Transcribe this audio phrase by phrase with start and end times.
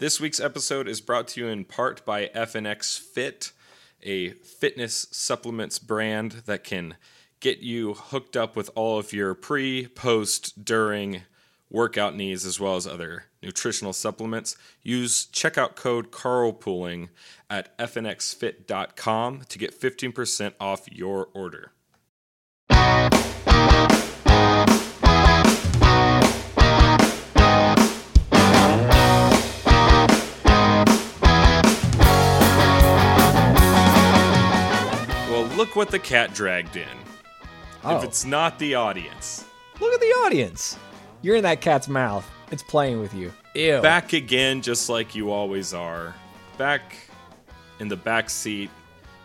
[0.00, 3.52] This week's episode is brought to you in part by FNX Fit,
[4.02, 6.94] a fitness supplements brand that can
[7.40, 11.24] get you hooked up with all of your pre, post, during
[11.68, 14.56] workout needs as well as other nutritional supplements.
[14.82, 17.10] Use checkout code carlpooling
[17.50, 21.72] at fnxfit.com to get 15% off your order.
[35.70, 36.88] Look what the cat dragged in.
[37.84, 39.44] Oh, If it's not the audience.
[39.80, 40.76] look at the audience.
[41.22, 42.28] You're in that cat's mouth.
[42.50, 43.32] It's playing with you.
[43.54, 43.80] Ew.
[43.80, 46.12] Back again, just like you always are.
[46.58, 46.96] Back
[47.78, 48.68] in the back seat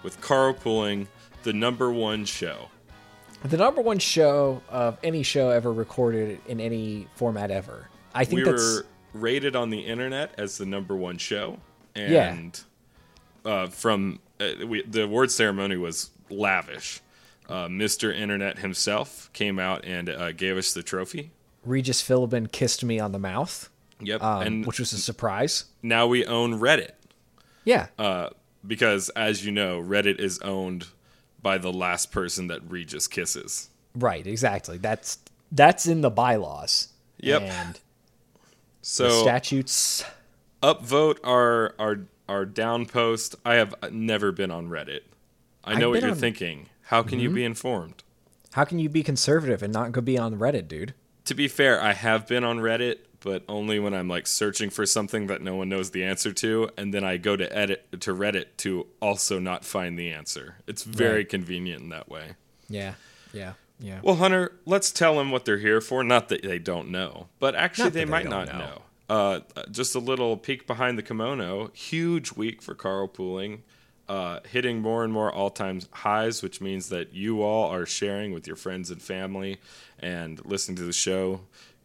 [0.03, 1.07] with carpooling,
[1.41, 2.69] the number one show.
[3.43, 7.89] The number one show of any show ever recorded in any format ever.
[8.13, 11.57] I think we that's were rated on the internet as the number one show,
[11.95, 12.33] Yeah.
[12.33, 12.61] and
[13.43, 17.01] uh, from uh, we, the award ceremony was lavish.
[17.47, 18.13] Uh, Mr.
[18.15, 21.31] Internet himself came out and uh, gave us the trophy.
[21.63, 23.69] Regis Philbin kissed me on the mouth,
[24.01, 25.65] Yep, um, and which was a surprise.
[25.83, 26.91] now we own Reddit.
[27.63, 27.87] Yeah.
[27.99, 28.29] uh,
[28.65, 30.87] because as you know, Reddit is owned
[31.41, 33.69] by the last person that Regis kisses.
[33.95, 34.77] right, exactly.
[34.77, 35.19] That's
[35.51, 36.89] that's in the bylaws.
[37.19, 37.41] Yep.
[37.43, 37.79] And the
[38.81, 40.03] So statutes
[40.63, 43.35] upvote our our our down post.
[43.45, 45.01] I have never been on Reddit.
[45.65, 46.69] I know I've what you're on- thinking.
[46.83, 48.03] How can you be informed?
[48.53, 50.93] How can you be conservative and not go be on Reddit, dude?
[51.25, 54.85] To be fair, I have been on Reddit, but only when I'm like searching for
[54.85, 58.13] something that no one knows the answer to, and then I go to edit to
[58.13, 60.55] Reddit to also not find the answer.
[60.67, 61.29] It's very Right.
[61.29, 62.33] convenient in that way.
[62.69, 62.93] Yeah.
[63.33, 63.53] Yeah.
[63.79, 63.99] Yeah.
[64.03, 66.03] Well, Hunter, let's tell them what they're here for.
[66.03, 68.59] Not that they don't know, but actually they they might don't know.
[68.59, 68.81] know.
[69.09, 69.39] Uh,
[69.71, 71.71] just a little peek behind the kimono.
[71.73, 73.59] Huge week for carpooling,
[74.07, 78.45] uh, hitting more and more all-time highs, which means that you all are sharing with
[78.47, 79.57] your friends and family
[79.99, 81.41] and listening to the show.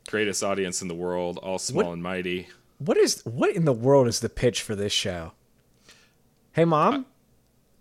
[0.08, 2.48] Greatest audience in the world, all small What- and mighty.
[2.78, 5.32] What is what in the world is the pitch for this show?
[6.52, 7.04] Hey mom,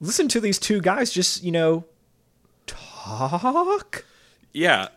[0.01, 1.85] listen to these two guys just, you know,
[2.67, 4.03] talk.
[4.53, 4.89] Yeah.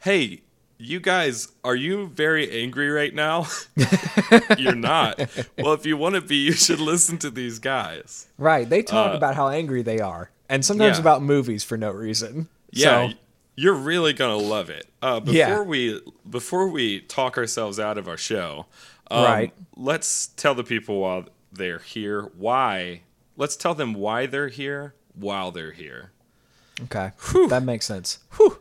[0.00, 0.40] Hey,
[0.80, 3.46] you guys, are you very angry right now?
[4.58, 5.18] You're not.
[5.58, 8.26] Well, if you want to be, you should listen to these guys.
[8.38, 11.00] Right, they talk about how angry they are and sometimes Uh, yeah.
[11.00, 12.48] about movies for no reason.
[12.70, 13.14] Yeah, So,
[13.56, 14.86] you're really gonna love it.
[15.02, 15.60] Uh, before Yeah.
[15.62, 18.66] we before we talk ourselves out of our show,
[19.10, 19.52] um, Right.
[19.76, 23.02] Let's tell the people while they're here why.
[23.36, 26.12] Let's tell them why they're here while they're here.
[26.84, 27.12] okay.
[27.48, 28.20] That makes sense.
[28.36, 28.60] Whew.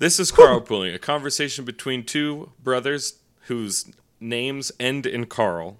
[0.00, 3.16] This is carpooling, a conversation between two brothers
[3.48, 5.76] whose names end in Carl.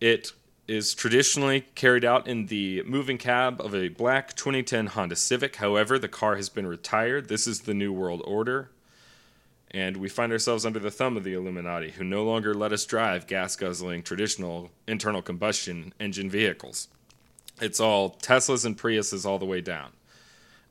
[0.00, 0.32] It
[0.66, 5.54] is traditionally carried out in the moving cab of a black 2010 Honda Civic.
[5.54, 7.28] However, the car has been retired.
[7.28, 8.70] This is the New World Order.
[9.70, 12.84] And we find ourselves under the thumb of the Illuminati, who no longer let us
[12.84, 16.88] drive gas guzzling traditional internal combustion engine vehicles.
[17.60, 19.92] It's all Teslas and Priuses all the way down.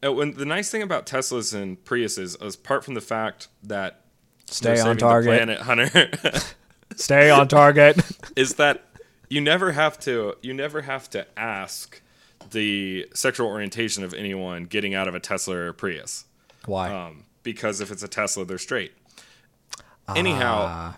[0.05, 4.01] Uh, when, the nice thing about Teslas and Priuses, is apart from the fact that
[4.45, 5.35] Stay on target.
[5.37, 6.11] planet, Hunter,
[6.95, 7.99] Stay on target.
[8.35, 8.85] is that
[9.29, 12.01] you never have to you never have to ask
[12.51, 16.25] the sexual orientation of anyone getting out of a Tesla or a Prius,
[16.65, 16.93] Why?
[16.93, 18.93] um, because if it's a Tesla, they're straight.
[20.15, 20.97] Anyhow, Ah,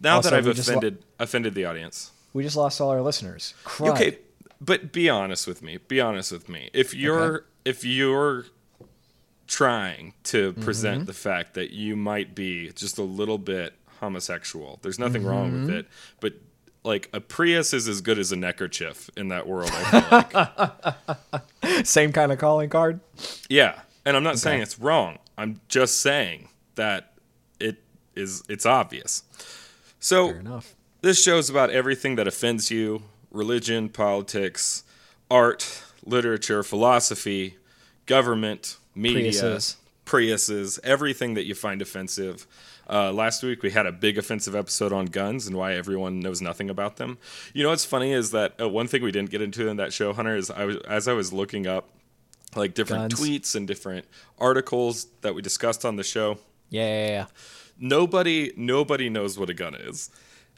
[0.00, 3.02] now also, that I've just lo- offended offended the audience, we just lost all our
[3.02, 3.54] listeners.
[3.64, 3.90] Crud.
[3.92, 4.18] okay,
[4.60, 5.78] but be honest with me.
[5.88, 6.70] Be honest with me.
[6.72, 8.46] If you're if you're
[9.46, 11.06] trying to present Mm-hmm.
[11.06, 15.66] the fact that you might be just a little bit homosexual, there's nothing wrong Mm-hmm.
[15.66, 15.86] with it.
[16.20, 16.34] But
[16.84, 19.70] like a Prius is as good as a neckerchief in that world.
[19.72, 21.86] I feel like.
[21.86, 23.00] Same kind of calling card.
[23.48, 25.18] yeah, and I'm not saying it's wrong.
[25.36, 27.12] I'm just saying that
[27.60, 27.82] it
[28.14, 28.42] is.
[28.48, 29.22] It's obvious.
[30.00, 30.60] So
[31.02, 34.84] this show's about everything that offends you religion, politics,
[35.30, 37.56] art, literature, philosophy,
[38.06, 39.76] government, media, Priuses.
[40.04, 42.46] Priuses, everything that you find offensive.
[42.90, 46.40] Uh, last week we had a big offensive episode on guns and why everyone knows
[46.40, 47.18] nothing about them.
[47.52, 49.92] You know what's funny is that uh, one thing we didn't get into in that
[49.92, 51.90] show, Hunter, is I was as I was looking up
[52.56, 53.20] like different Guns.
[53.20, 54.06] tweets and different
[54.38, 56.38] articles that we discussed on the show
[56.70, 57.26] Yeah, yeah, yeah.
[57.78, 60.10] nobody nobody knows what a gun is.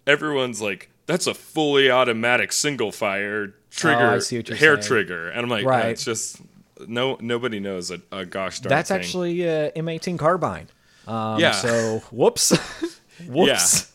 [0.06, 4.74] Everyone's like, that's a fully automatic single fire trigger Oh, I see what you're hair
[4.76, 4.86] saying.
[4.86, 5.28] trigger.
[5.30, 5.84] And I'm like, Right.
[5.84, 6.40] "Yeah, it's just
[6.86, 8.76] no nobody knows a, a gosh darn thing.
[8.76, 8.98] That's thing.
[9.00, 10.68] actually uh, M18 carbine.
[11.06, 11.52] Um, Yeah.
[11.52, 12.50] So whoops,
[13.28, 13.92] whoops.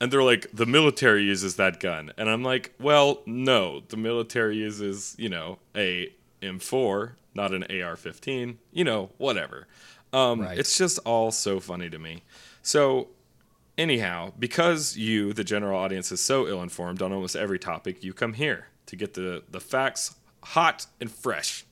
[0.00, 4.56] and they're like, the military uses that gun, and I'm like, well, no, the military
[4.56, 6.12] uses you know a
[6.42, 9.66] M4, not an AR-15, you know, whatever.
[10.12, 10.58] Um, Right.
[10.58, 12.22] It's just all so funny to me.
[12.62, 13.08] So
[13.78, 18.32] anyhow, because you, the general audience, is so ill-informed on almost every topic, you come
[18.32, 21.64] here to get the the facts hot and fresh.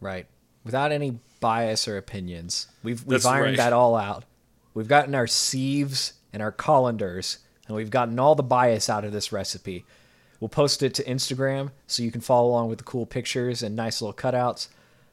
[0.00, 0.26] Right.
[0.64, 2.68] Without any bias or opinions.
[2.82, 3.64] We've we've That's ironed right.
[3.64, 4.24] that all out.
[4.74, 9.12] We've gotten our sieves and our colanders, and we've gotten all the bias out of
[9.12, 9.84] this recipe.
[10.40, 13.76] We'll post it to Instagram so you can follow along with the cool pictures and
[13.76, 14.68] nice little cutouts.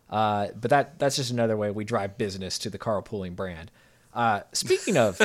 [0.09, 3.71] Uh, but that that's just another way we drive business to the carpooling brand.
[4.13, 5.19] Uh, speaking of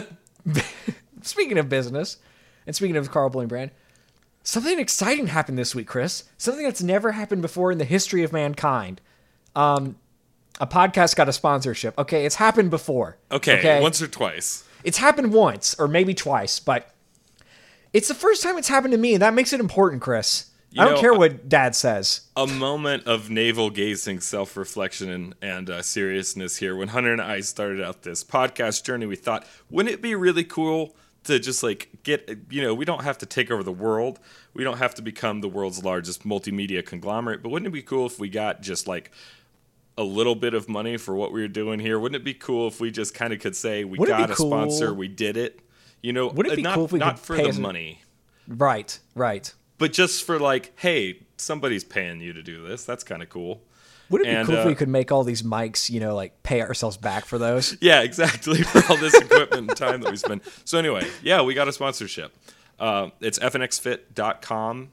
[1.22, 2.16] speaking of business,
[2.66, 3.70] and speaking of the carpooling brand,
[4.44, 6.24] something exciting happened this week, Chris.
[6.38, 9.00] Something that's never happened before in the history of mankind.
[9.56, 9.96] Um,
[10.60, 11.98] a podcast got a sponsorship.
[11.98, 13.16] Okay, it's happened before.
[13.32, 14.62] Okay, once or twice.
[14.84, 16.90] It's happened once or maybe twice, but
[17.92, 20.50] it's the first time it's happened to me, and that makes it important, Chris.
[20.70, 22.22] You I don't know, care what Dad says.
[22.36, 26.76] a moment of navel gazing, self reflection, and, and uh, seriousness here.
[26.76, 30.42] When Hunter and I started out this podcast journey, we thought, wouldn't it be really
[30.42, 34.20] cool to just like get, you know, we don't have to take over the world.
[34.54, 38.06] We don't have to become the world's largest multimedia conglomerate, but wouldn't it be cool
[38.06, 39.10] if we got just like
[39.96, 41.98] a little bit of money for what we were doing here?
[41.98, 44.34] Wouldn't it be cool if we just kind of could say, we Wouldn't got a
[44.34, 45.60] cool- sponsor, we did it?
[46.02, 48.02] You know, Wouldn't it uh, be not, cool if we not for the us- money,
[48.46, 49.52] Right, right.
[49.78, 52.84] but just for like, hey, somebody's paying you to do this.
[52.84, 53.62] That's kind of cool.
[54.10, 56.14] Would it be And, cool if uh, we could make all these mics, you know,
[56.14, 57.76] like pay ourselves back for those?
[57.80, 58.62] Yeah, exactly.
[58.62, 60.42] For all this equipment and time that we spend.
[60.64, 62.36] So anyway, yeah, we got a sponsorship.
[62.78, 64.92] Uh, it's fnxfit.com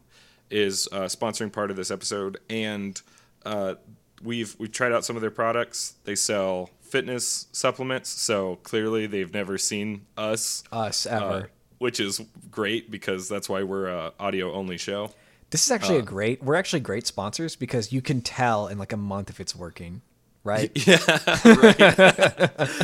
[0.49, 3.01] is uh, sponsoring part of this episode, and
[3.45, 3.75] uh,
[4.23, 5.95] we've we've tried out some of their products.
[6.03, 11.49] They sell fitness supplements, so clearly they've never seen us, Us uh, ever.
[11.77, 12.21] which is
[12.51, 15.11] great because that's why we're a audio only show.
[15.51, 16.43] This is actually uh, a great.
[16.43, 20.01] We're actually great sponsors because you can tell in like a month if it's working,
[20.43, 20.71] right?
[20.87, 22.49] right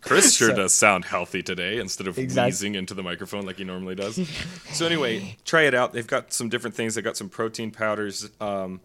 [0.00, 3.56] Chris sure So- does sound healthy today instead of Exact- wheezing into the microphone like
[3.56, 4.14] he normally does.
[4.72, 5.92] so anyway, try it out.
[5.92, 6.94] They've got some different things.
[6.94, 8.80] They've got some protein powders, um,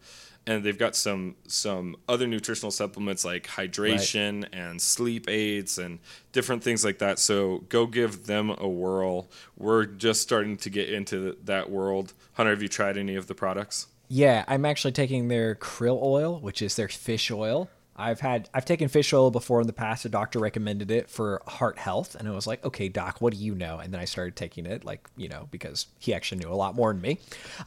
[0.46, 6.00] and they've got some some other nutritional supplements like hydration and sleep aids and
[6.32, 7.20] different things like that.
[7.20, 9.30] So go give them a whirl.
[9.58, 12.14] We're just starting to get into that world.
[12.34, 13.88] Hunter, have you tried any of the products?
[14.10, 17.70] Yeah, I'm actually taking their krill oil, which is their fish oil.
[17.96, 20.04] I've had I've taken fish oil before in the past.
[20.06, 23.40] A doctor recommended it for heart health, and I was like, okay, doc, what do
[23.40, 23.80] you know?
[23.80, 26.76] And then I started taking it, like you know, because he actually knew a lot
[26.76, 27.20] more than me.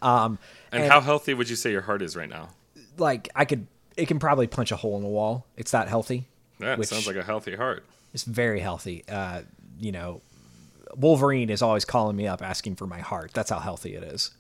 [0.03, 0.39] Um,
[0.73, 2.51] And, how healthy would you say your heart is right now?
[2.99, 3.67] Like I could,
[3.97, 5.47] it can probably punch a hole in the wall.
[5.57, 6.27] It's that healthy.
[6.59, 7.85] That Which- sounds like a healthy heart.
[8.15, 9.05] It's very healthy.
[9.09, 9.43] Uh,
[9.79, 10.23] you know,
[10.97, 13.33] Wolverine is always calling me up asking for my heart.
[13.35, 14.31] That's how healthy it is.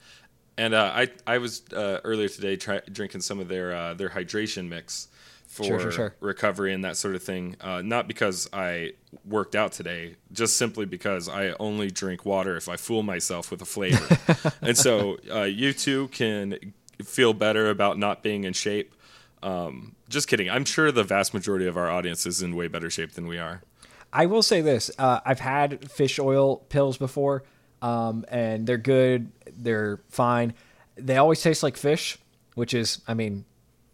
[0.57, 4.09] And uh, I I was uh, earlier today try, drinking some of their uh, their
[4.09, 5.09] hydration mix
[5.47, 6.17] for Sure, sure, sure.
[6.21, 7.57] recovery and that sort of thing.
[7.61, 8.93] Uh, not because I
[9.27, 13.61] worked out today, just simply because I only drink water if I fool myself with
[13.61, 14.17] a flavor.
[14.63, 18.95] and so uh, you too can feel better about not being in shape.
[19.43, 20.51] Um, just kidding.
[20.51, 23.39] I'm sure the vast majority of our audience is in way better shape than we
[23.39, 23.63] are.
[24.13, 27.45] I will say this: uh, I've had fish oil pills before,
[27.83, 29.31] um, and they're good.
[29.57, 30.55] They're fine.
[30.97, 32.19] They always taste like fish,
[32.55, 33.45] which is, I mean,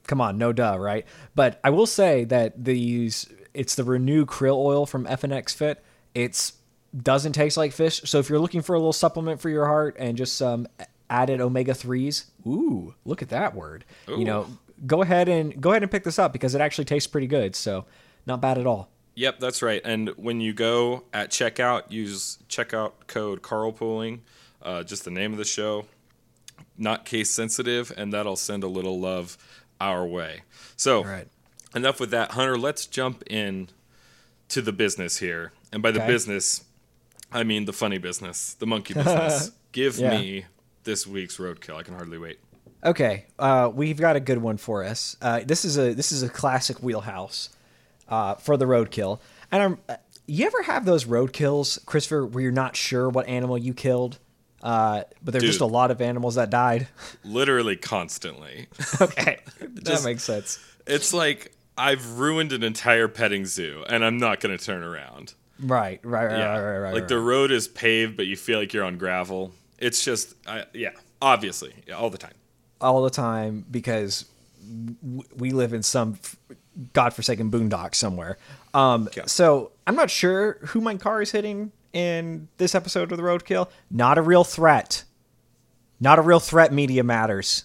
[0.06, 1.04] come on, no duh, right?
[1.34, 5.82] But I will say that these, it's the Renew Krill Oil from FNX Fit.
[6.14, 6.52] It's
[6.96, 8.02] doesn't taste like fish.
[8.04, 10.68] So if you're looking for a little supplement for your heart and just some
[11.12, 13.84] added omega threes, ooh, look at that word.
[14.08, 14.46] You know,
[14.86, 17.54] go ahead and go ahead and pick this up because it actually tastes pretty good.
[17.54, 17.84] So
[18.26, 18.88] not bad at all.
[19.14, 19.82] Yep, that's right.
[19.84, 24.20] And when you go at checkout, use checkout code carlpooling,
[24.62, 25.84] uh, just the name of the show,
[26.78, 29.36] not case sensitive, and that'll send a little love
[29.80, 30.42] our way.
[30.76, 31.28] So, right.
[31.74, 32.56] enough with that, Hunter.
[32.56, 33.68] Let's jump in
[34.48, 36.06] to the business here, and by the Okay.
[36.06, 36.64] business,
[37.30, 39.50] I mean the funny business, the monkey business.
[39.72, 40.10] Give Yeah.
[40.18, 40.46] me
[40.84, 41.76] this week's roadkill.
[41.76, 42.38] I can hardly wait.
[42.84, 45.16] Okay, uh, we've got a good one for us.
[45.22, 47.50] Uh, this is a this is a classic wheelhouse
[48.08, 49.20] uh, for the roadkill.
[49.52, 49.96] And I'm, uh,
[50.26, 54.18] you ever have those roadkills, Christopher, where you're not sure what animal you killed,
[54.62, 56.88] uh, but there's just a lot of animals that died?
[57.24, 58.66] Literally constantly.
[59.00, 60.58] okay, that Just- makes sense.
[60.86, 65.34] it's like I've ruined an entire petting zoo, and I'm not going to turn around.
[65.60, 66.94] Right, right, right, Yeah, right, right, right.
[66.94, 69.52] like the road is paved, but you feel like you're on gravel.
[69.82, 72.34] It's just, I, yeah, obviously, yeah, all the time.
[72.80, 74.24] all the time because
[75.02, 76.36] w- we live in some f-
[76.92, 78.38] godforsaken boondock somewhere.
[78.74, 79.24] Um, Yeah.
[79.26, 83.68] So I'm not sure who my car is hitting in this episode of the Roadkill.
[83.90, 85.04] Not a real threat.
[86.00, 86.72] Not a real threat.
[86.72, 87.64] Media matters.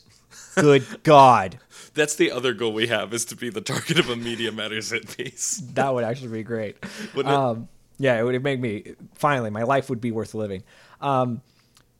[0.56, 1.60] Good God,
[1.94, 4.90] That's the other goal we have is to be the target of a Media Matters
[4.92, 5.58] hit piece.
[5.74, 6.78] that would actually be great.
[7.24, 7.68] Um,
[8.00, 10.64] yeah, it would make me finally my life would be worth living.
[11.00, 11.42] Um,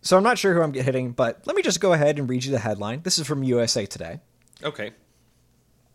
[0.08, 2.46] so I'm not sure who I'm hitting, but let me just go ahead and read
[2.46, 3.02] you the headline.
[3.04, 4.22] This is from USA Today.
[4.64, 4.92] Okay.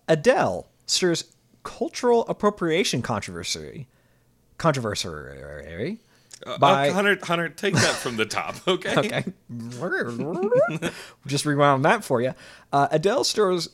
[0.07, 1.25] Adele stirs
[1.63, 3.89] cultural appropriation controversy.
[4.59, 5.99] Controversy.
[6.45, 8.97] Uh, By- uh, Hunter, Hunter, take that from the top, okay?
[8.97, 9.25] Okay.
[11.27, 12.35] Just rewound that for you.
[12.73, 13.71] Uh, Adele stirs.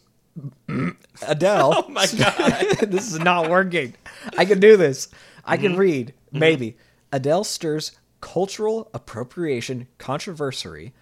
[1.27, 1.75] Adele.
[1.77, 2.67] Oh my god.
[2.89, 3.95] this is not working.
[4.37, 5.09] I can do this.
[5.45, 5.63] I Mm-hmm.
[5.67, 6.15] can read.
[6.31, 6.77] Maybe.
[7.11, 10.93] Adele stirs cultural appropriation controversy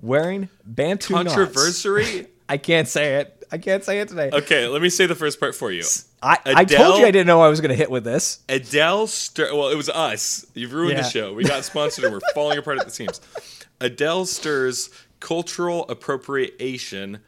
[0.00, 1.14] wearing Bantu.
[1.14, 2.26] Controversy?
[2.48, 3.46] I can't say it.
[3.50, 4.30] I can't say it today.
[4.32, 5.84] Okay, let me say the first part for you.
[6.22, 8.40] I, I told you I didn't know I was going to hit with this.
[8.48, 9.08] Adele.
[9.38, 10.44] Well, it was us.
[10.54, 11.02] You've ruined Yeah.
[11.02, 11.32] the show.
[11.34, 13.20] We got sponsored and we're falling apart at the seams.
[13.80, 14.90] Adele stirs
[15.20, 17.20] cultural appropriation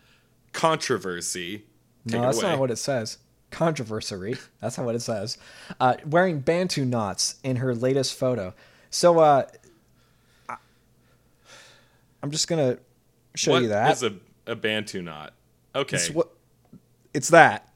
[0.53, 1.65] controversy.
[2.09, 2.51] Take no, that's away.
[2.51, 3.19] not what it says.
[3.51, 4.37] Controversy.
[4.61, 5.39] That's not what it says.
[5.79, 8.55] Uh, wearing Bantu knots in her latest photo.
[8.91, 9.47] So, uh,
[10.49, 10.57] I-
[12.23, 12.79] I'm just gonna
[13.35, 13.93] show What you that.
[13.93, 14.15] is a,
[14.47, 15.33] a Bantu knot?
[15.75, 15.97] Okay.
[15.97, 16.29] it's what.
[17.13, 17.69] It's that.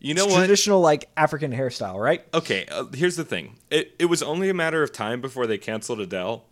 [0.00, 0.38] you know It's what?
[0.40, 2.24] traditional like African hairstyle, right?
[2.34, 3.56] Okay, uh, here's the thing.
[3.70, 6.44] It it was only a matter of time before they canceled Adele,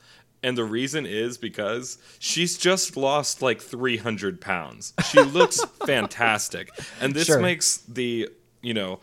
[0.43, 4.93] and the reason is because she's just lost like 300 pounds.
[5.11, 6.71] She looks fantastic,
[7.01, 7.41] and this Sure.
[7.41, 8.29] makes the
[8.61, 9.01] you know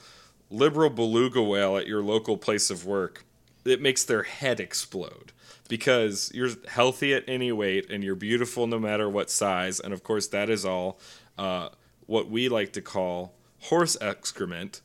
[0.50, 3.24] liberal beluga whale at your local place of work.
[3.70, 5.32] It makes their head explode
[5.68, 10.04] because you're healthy at any weight and you're beautiful no matter what size, and of
[10.04, 11.00] course that is all
[11.38, 11.70] uh,
[12.06, 13.34] what we like to call
[13.64, 14.82] horse excrement.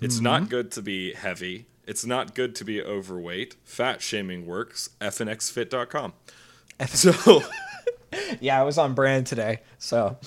[0.00, 1.66] It's not good to be heavy.
[1.86, 3.54] It's not good to be overweight.
[3.64, 4.90] Fat shaming works.
[5.00, 6.14] fnxfit.com.
[6.88, 7.42] So,
[8.40, 9.60] Yeah, I was on brand today.
[9.78, 10.18] So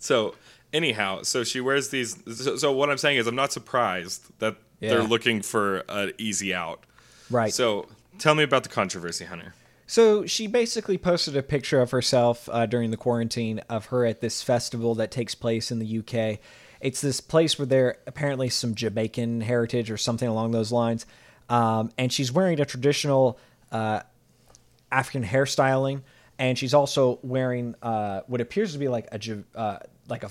[0.00, 0.34] so
[0.72, 2.16] anyhow, so she wears these.
[2.34, 6.54] So, so what I'm saying is, I'm not surprised that they're looking for an easy
[6.54, 6.84] out.
[7.30, 7.52] Right.
[7.52, 7.86] So
[8.18, 9.54] tell me about the controversy, Hunter.
[9.86, 14.20] So she basically posted a picture of herself uh, during the quarantine of her at
[14.20, 16.38] this festival that takes place in the UK.
[16.80, 21.06] It's this place where there apparently some Jamaican heritage or something along those lines,
[21.48, 23.38] um, and she's wearing a traditional
[23.72, 24.00] uh,
[24.92, 26.02] African hairstyling,
[26.38, 30.30] and she's also wearing uh, what appears to be like a uh, like a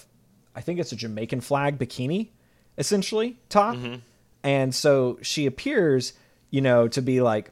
[0.56, 2.29] I think it's a Jamaican flag bikini,
[2.77, 3.75] essentially top,
[4.41, 6.13] and so she appears,
[6.50, 7.51] you know, to be like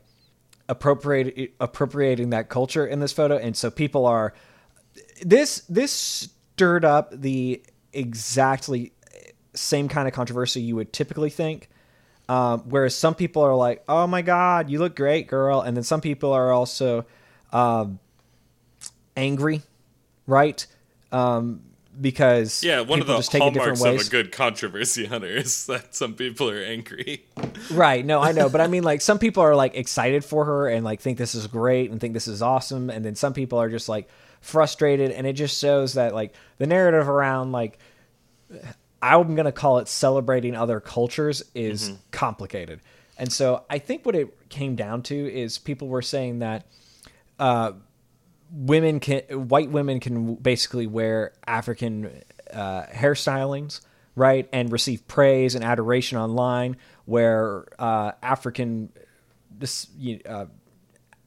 [0.70, 4.34] appropriate appropriating that culture in this photo, and so people are
[5.22, 7.62] this this stirred up the
[7.94, 8.94] exactly
[9.54, 11.70] same kind of controversy you would typically think.
[12.30, 15.84] Um, whereas some people are like, "Oh my God, you look great, girl," and then
[15.84, 17.06] some people are also
[17.54, 18.00] um,
[19.16, 19.62] angry,
[20.26, 20.66] right?
[21.12, 21.62] Um,
[22.00, 26.14] because Yeah, one of the just hallmarks of a good controversy, Hunter, is that some
[26.14, 27.26] people are angry.
[27.72, 28.06] Right.
[28.06, 30.84] No, I know, but I mean, like some people are like excited for her and
[30.84, 33.70] like think this is great and think this is awesome, and then some people are
[33.70, 34.10] just like
[34.42, 37.80] frustrated, and it just shows that like the narrative around like
[39.02, 41.96] I'm gonna call it celebrating other cultures is mm-hmm.
[42.12, 42.82] complicated,
[43.18, 46.66] and so I think what it came down to is people were saying that
[47.40, 47.74] uh,
[48.52, 52.24] women can white women can basically wear African
[52.54, 53.82] uh, hairstylings,
[54.16, 58.90] right, and receive praise and adoration online, where uh, African
[59.60, 59.88] this
[60.26, 60.46] uh,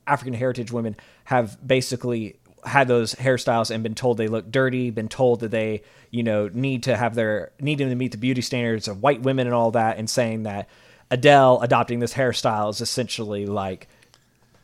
[0.07, 5.09] African heritage women have basically had those hairstyles and been told they look dirty, been
[5.09, 8.89] told that they, you know, need to have their needing to meet the beauty standards
[8.89, 10.69] of white women and all that, and saying that
[11.11, 13.89] Adele adopting this hairstyle is essentially like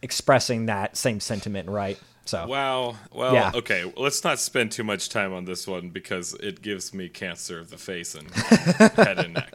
[0.03, 1.99] expressing that same sentiment, right?
[2.27, 2.97] So Wow.
[3.13, 3.53] Well, Yeah.
[3.55, 3.91] okay.
[3.97, 7.71] Let's not spend too much time on this one because it gives me cancer of
[7.71, 9.55] the face and head and neck.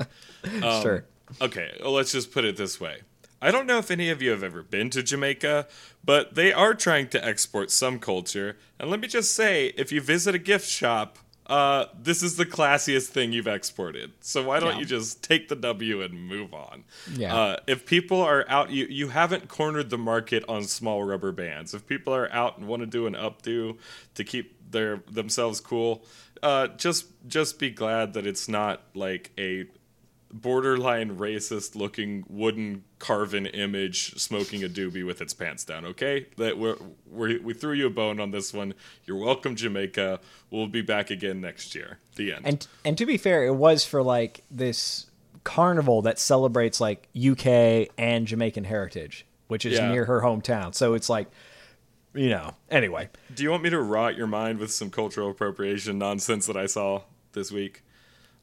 [0.63, 1.06] Um, sure.
[1.40, 3.01] Okay, well, let's just put it this way.
[3.42, 5.68] I don't know if any of you have ever been to Jamaica,
[6.04, 8.58] but they are trying to export some culture.
[8.80, 11.18] And let me just say, if you visit a gift shop,
[11.51, 14.12] uh, this is the classiest thing you've exported.
[14.22, 14.79] So why don't Yeah.
[14.79, 16.86] you just take the W and move on?
[17.13, 17.36] Yeah.
[17.36, 21.74] Uh, if people are out, you you haven't cornered the market on small rubber bands.
[21.74, 23.77] If people are out and want to do an updo
[24.15, 26.05] to keep their themselves cool,
[26.41, 29.65] uh, just just be glad that it's not like a
[30.33, 36.57] borderline racist looking wooden carven image smoking a doobie with its pants down okay that
[36.57, 36.75] we're,
[37.09, 38.73] we we threw you a bone on this one
[39.05, 40.19] you're welcome jamaica
[40.50, 43.85] we'll be back again next year the end And and to be fair, it was
[43.85, 45.07] for like this
[45.43, 49.91] carnival that celebrates like UK and Jamaican heritage, which is Yeah.
[49.91, 50.75] near her hometown.
[50.75, 51.27] So it's like,
[52.13, 52.53] you know.
[52.69, 56.57] Anyway, Do you want me to rot your mind with some cultural appropriation nonsense that
[56.57, 57.01] I saw
[57.33, 57.83] this week?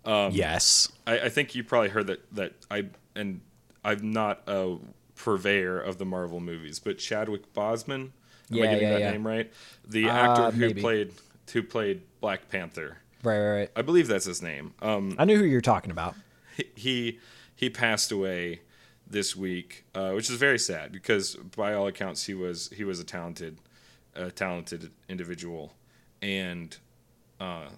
[0.08, 3.40] Um, yes, I, I think you probably heard that that I and
[3.84, 4.76] I'm not a
[5.14, 8.12] purveyor of the Marvel movies, but Chadwick Boseman, am
[8.50, 9.10] Yeah, I getting yeah, that yeah.
[9.12, 9.52] name right?
[9.86, 10.80] The Uh, actor who maybe.
[10.80, 11.12] played
[11.52, 12.98] who played Black Panther.
[13.22, 13.70] right, right, right.
[13.76, 14.74] I believe that's his name.
[14.80, 16.14] Um, I knew who you're talking about.
[16.74, 17.18] he
[17.54, 18.60] he passed away
[19.10, 22.98] this week, uh, which is very sad because by all accounts he was he was
[23.00, 23.58] a talented
[24.14, 25.74] a talented individual,
[26.22, 26.76] and
[27.40, 27.68] uh,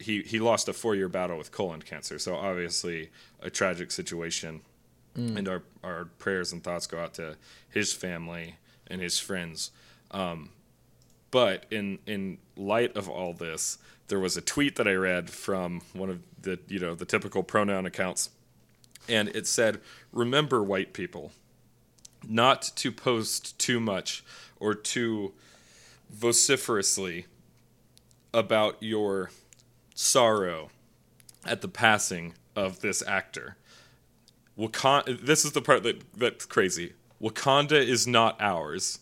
[0.00, 2.18] he he lost a four year battle with colon cancer.
[2.18, 4.62] So obviously a tragic situation,
[5.36, 7.36] and our our prayers and thoughts go out to
[7.68, 9.70] his family and his friends.
[10.10, 10.50] Um,
[11.30, 13.78] but in in light of all this,
[14.08, 17.42] there was a tweet that I read from one of the you know the typical
[17.42, 18.30] pronoun accounts,
[19.08, 19.80] and it said,
[20.12, 21.32] "Remember, white people,
[22.26, 24.24] not to post too much
[24.58, 25.32] or too
[26.10, 27.26] vociferously
[28.32, 29.30] about your
[29.94, 30.70] sorrow
[31.44, 33.56] at the passing of this actor.
[34.58, 35.24] Wakanda.
[35.24, 36.94] This is the part that that's crazy.
[37.20, 39.00] Wakanda is not ours."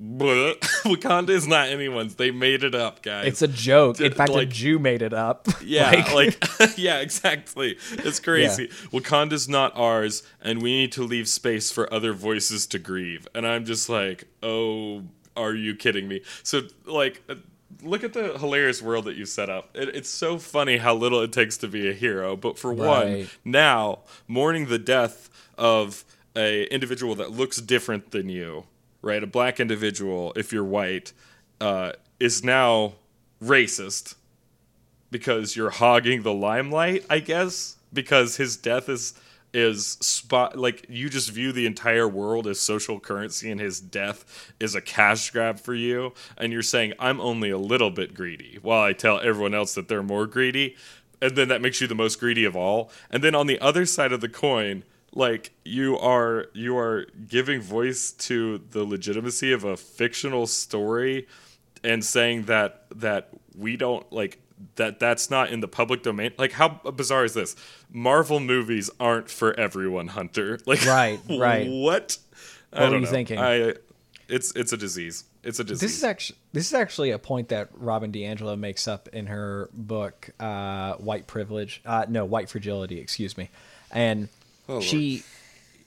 [0.00, 2.16] But Wakanda is not anyone's.
[2.16, 3.26] They made it up, guys.
[3.28, 4.00] It's a joke.
[4.00, 5.48] In fact, a like- Jew made it up.
[5.64, 6.36] Yeah, like,
[6.76, 7.78] yeah, exactly.
[7.92, 8.68] It's crazy.
[8.92, 13.26] Wakanda's not ours, and we need to leave space for other voices to grieve.
[13.34, 15.04] And I'm just like, oh,
[15.36, 16.20] are you kidding me?
[16.42, 17.22] So, like,
[17.82, 19.70] look at the hilarious world that you set up.
[19.74, 22.36] It, it's so funny how little it takes to be a hero.
[22.36, 26.04] But for one, now mourning the death of
[26.36, 28.64] a individual that looks different than you,
[29.02, 29.22] right?
[29.22, 31.12] A black individual, if you're white,
[31.60, 32.94] uh, is now
[33.42, 34.14] racist
[35.10, 39.14] because you're hogging the limelight, I guess, because his death is
[39.54, 44.52] is spot like you just view the entire world as social currency and his death
[44.58, 48.58] is a cash grab for you and you're saying I'm only a little bit greedy
[48.60, 50.76] while I tell everyone else that they're more greedy
[51.22, 52.90] and then that makes you the most greedy of all.
[53.10, 57.60] And then on the other side of the coin like you are you are giving
[57.60, 61.26] voice to the legitimacy of a fictional story
[61.84, 64.38] and saying that that we don't like
[64.76, 67.56] that that's not in the public domain like how bizarre is this
[67.90, 71.66] marvel movies aren't for everyone hunter like Right, right.
[71.68, 72.18] what
[72.72, 73.10] I were don't you know.
[73.10, 73.38] thinking?
[73.38, 73.74] I,
[74.28, 77.48] it's it's a disease it's a disease This is actually this is actually a point
[77.50, 81.82] that Robin DiAngelo makes up in her book, uh, White Privilege.
[81.84, 82.98] Uh, no, White Fragility.
[82.98, 83.50] Excuse me.
[83.90, 84.28] And
[84.68, 84.84] Oh, Lord.
[84.84, 85.22] she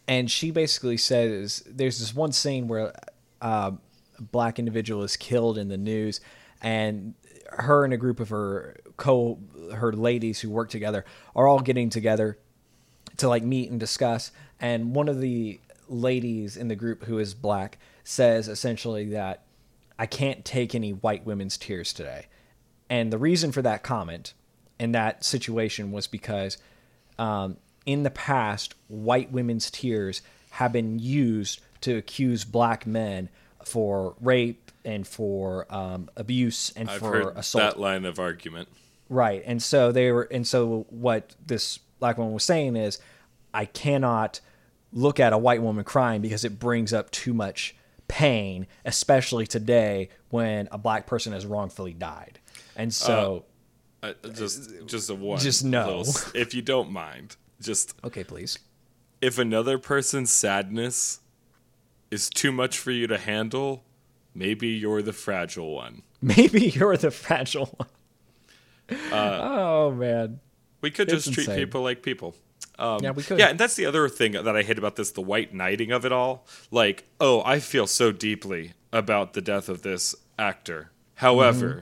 [0.08, 2.94] and she basically says there's this one scene where
[3.42, 3.72] uh,
[4.18, 6.22] a black individual is killed in the news,
[6.62, 7.16] and
[7.50, 9.40] her and a group of her co
[9.74, 11.06] her ladies who work together
[11.36, 12.38] are all getting together
[13.18, 17.34] to like meet and discuss and one of the ladies in the group who is
[17.34, 19.44] black says essentially that
[20.00, 22.28] I can't take any white women's tears today.
[22.90, 24.34] And the reason for that comment
[24.80, 26.58] in that situation was because
[27.18, 33.30] um, in the past, white women's tears have been used to accuse black men
[33.64, 37.62] for rape and for um, abuse and i've for assault.
[37.62, 38.68] that line of argument
[39.10, 39.44] Right.
[39.46, 43.00] And so they were and so what this black woman was saying is
[43.54, 44.40] I cannot
[44.92, 47.76] look at a white woman crying because it brings up too much
[48.08, 52.40] pain, especially today when a black person has wrongfully died.
[52.76, 53.46] And so
[54.04, 56.00] I, just just a one Just no.
[56.00, 58.60] little if you don't mind just okay, please.
[59.22, 61.22] if another person's sadness
[62.12, 63.84] is too much for you to handle
[64.38, 67.90] maybe you're the fragile one Maybe you're the fragile one.
[69.12, 70.40] oh man.
[70.82, 71.60] We could It's just treat insane.
[71.66, 72.36] people like people.
[72.80, 73.40] Um, Yeah, we could.
[73.40, 76.06] Yeah, and that's the other thing that I hate about this the white knighting of
[76.06, 76.46] it all.
[76.72, 80.92] Like, oh, I feel so deeply about the death of this actor.
[81.16, 81.80] However, Mm-hmm.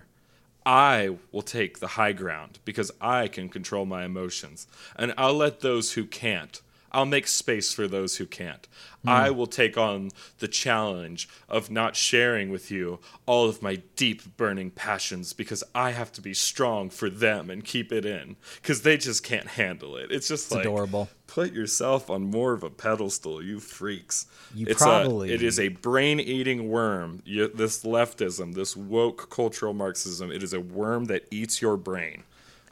[0.67, 4.65] I will take the high ground because I can control my emotions.
[4.95, 6.59] And I'll let those who can't,
[6.95, 8.67] I'll make space for those who can't.
[9.03, 9.09] Hmm.
[9.09, 14.37] I will take on the challenge of not sharing with you all of my deep
[14.37, 18.83] burning passions because I have to be strong for them and keep it in because
[18.83, 20.09] they just can't handle it.
[20.09, 21.09] It's just It's like adorable.
[21.27, 24.25] put yourself on more of a pedestal, you freaks.
[24.53, 27.21] You it's probably- a, it is a brain-eating worm.
[27.25, 32.23] You, this leftism, this woke cultural Marxism, it is a worm that eats your brain.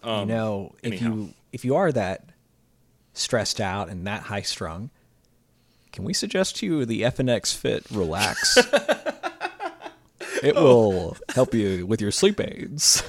[0.04, 1.14] you know, if anyhow.
[1.14, 2.30] you if you are that
[3.14, 4.90] stressed out and that high strung,
[5.92, 8.58] can we suggest to you the FNX Fit Relax?
[10.44, 13.02] It will help you with your sleep aids.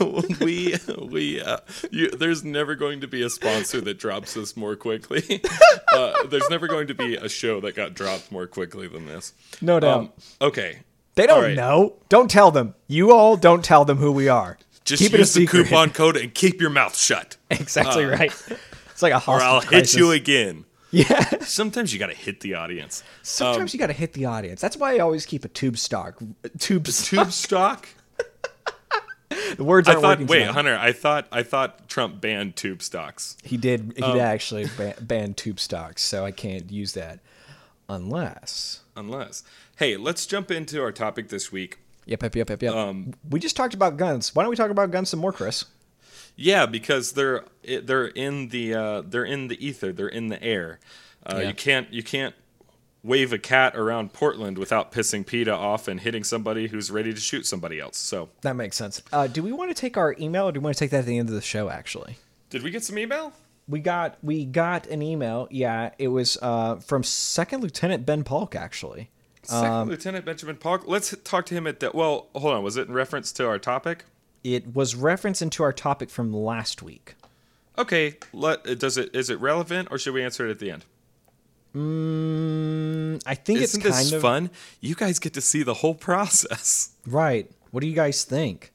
[0.40, 1.58] we we uh,
[1.90, 5.42] you, there's never going to be a sponsor that drops this more quickly.
[5.92, 9.34] Uh, there's never going to be a show that got dropped more quickly than this.
[9.60, 9.98] No doubt.
[9.98, 10.78] Um, okay.
[11.16, 11.54] they don't right.
[11.54, 11.96] know.
[12.08, 12.74] Don't tell them.
[12.86, 14.56] You all don't tell them who we are.
[14.86, 18.32] Just Keep use the coupon code and keep your mouth shut, Exactly right.
[19.02, 19.92] It's like a or I'll crisis.
[19.94, 20.64] hit you again.
[20.90, 21.38] Yeah.
[21.40, 23.02] Sometimes you got to hit the audience.
[23.22, 24.60] Sometimes you got to hit the audience.
[24.60, 26.18] That's why I always keep a tube stock.
[26.58, 27.24] Tube stock.
[27.26, 27.88] Tube stock.
[29.56, 30.02] The words I thought.
[30.02, 30.26] working.
[30.26, 30.52] Wait, tonight.
[30.52, 30.76] Hunter.
[30.78, 31.26] I thought.
[31.32, 33.36] I thought Trump banned tube stocks.
[33.42, 33.94] He did.
[33.96, 37.20] He Um, did actually ban, ban tube stocks, so I can't use that
[37.88, 38.80] unless.
[38.96, 39.42] Unless.
[39.76, 41.78] Hey, let's jump into our topic this week.
[42.06, 42.74] Yep, yep, yep, yep, yep.
[42.74, 44.34] Um, we just talked about guns.
[44.34, 45.64] Why don't we talk about guns some more, Chris?
[46.42, 49.92] Yeah, because they're they're in the uh, they're in the ether.
[49.92, 50.80] They're in the air.
[51.24, 51.48] Uh, Yeah.
[51.48, 52.34] You can't you can't
[53.04, 57.20] wave a cat around Portland without pissing PETA off and hitting somebody who's ready to
[57.20, 57.96] shoot somebody else.
[57.96, 59.02] So, That makes sense.
[59.12, 61.00] Uh, do we want to take our email, or do we want to take that
[61.00, 61.68] at the end of the show?
[61.68, 62.18] Actually,
[62.50, 63.32] did we get some email?
[63.68, 65.46] we got we got an email.
[65.50, 68.56] Yeah, it was uh, from Second Lieutenant Ben Polk.
[68.56, 69.10] Actually,
[69.44, 70.84] Second Um, Lieutenant Benjamin Polk.
[70.88, 71.92] Let's talk to him at the.
[71.94, 72.62] Well, hold on.
[72.64, 74.04] Was it in reference to our topic?
[74.44, 77.14] It was referenced into our topic from last week.
[77.78, 78.16] Okay.
[78.32, 80.84] Let does it is it relevant or should we answer it at the end?
[81.74, 84.50] Mm, I think Isn't it's kind this of fun?
[84.80, 86.90] You guys get to see the whole process.
[87.06, 87.50] Right.
[87.70, 88.72] What do you guys think?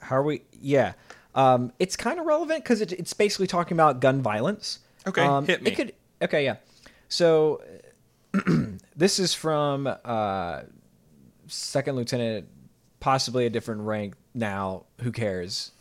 [0.00, 0.42] How are we?
[0.60, 0.94] Yeah.
[1.34, 4.80] Um, it's kind of relevant because it, it's basically talking about gun violence.
[5.06, 5.70] Okay, Um, hit me.
[5.70, 5.92] It could.
[6.22, 6.44] Okay.
[6.44, 6.56] Yeah.
[7.08, 7.62] So
[8.96, 10.60] this is from uh,
[11.46, 12.48] second lieutenant,
[13.00, 14.84] possibly a different rank now.
[15.02, 15.72] Who cares?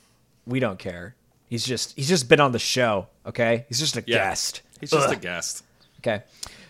[0.45, 1.15] We don't care.
[1.49, 3.07] He's just he's just been on the show.
[3.25, 3.65] Okay.
[3.69, 4.17] He's just a Yeah.
[4.17, 4.61] guest.
[4.79, 5.63] He's just a guest.
[5.99, 6.23] Okay.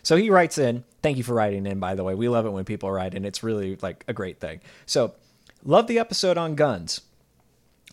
[0.03, 0.83] So he writes in.
[1.01, 2.15] Thank you for writing in, by the way.
[2.15, 3.25] We love it when people write in.
[3.25, 4.61] It's really like a great thing.
[4.85, 5.13] So,
[5.63, 7.01] love the episode on guns.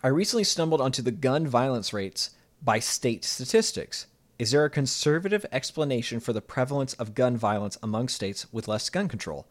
[0.03, 2.31] I recently stumbled onto the gun violence rates
[2.63, 4.07] by state statistics.
[4.39, 8.91] Is there a conservative explanation for the prevalence of gun violence among states with less
[8.91, 9.47] gun control?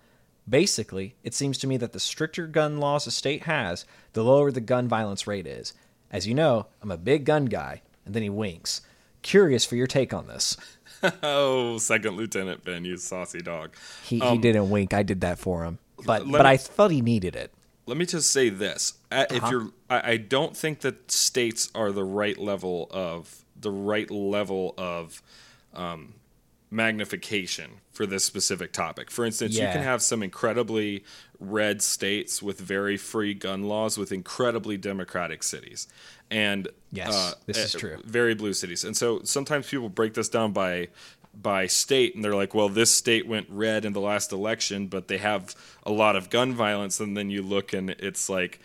[0.47, 4.51] Basically, it seems to me that the stricter gun laws a state has, the lower
[4.51, 5.73] the gun violence rate is.
[6.11, 7.81] As you know, I'm a big gun guy.
[8.05, 8.81] And then he winks.
[9.21, 10.57] Curious for your take on this.
[11.21, 13.75] Oh, Second Lieutenant Ben, you saucy dog.
[14.05, 14.93] He, he didn't wink.
[14.93, 15.79] I did that for him.
[16.05, 17.53] But Um, but me- I thought he needed it.
[17.85, 19.35] Let me just say this: Uh, Uh-huh.
[19.45, 24.09] if you're, I, I don't think that states are the right level of the right
[24.09, 25.21] level of
[25.73, 26.13] um,
[26.73, 29.11] magnification for this specific topic.
[29.11, 31.03] For instance, you can have some incredibly
[31.39, 35.87] red states with very free gun laws, with incredibly democratic cities,
[36.31, 37.97] and Yes, this is uh, true.
[38.03, 40.89] Very blue cities, and so sometimes people break this down by
[41.33, 45.07] by state and they're like well this state went red in the last election but
[45.07, 48.59] they have a lot of gun violence and then you look and it's like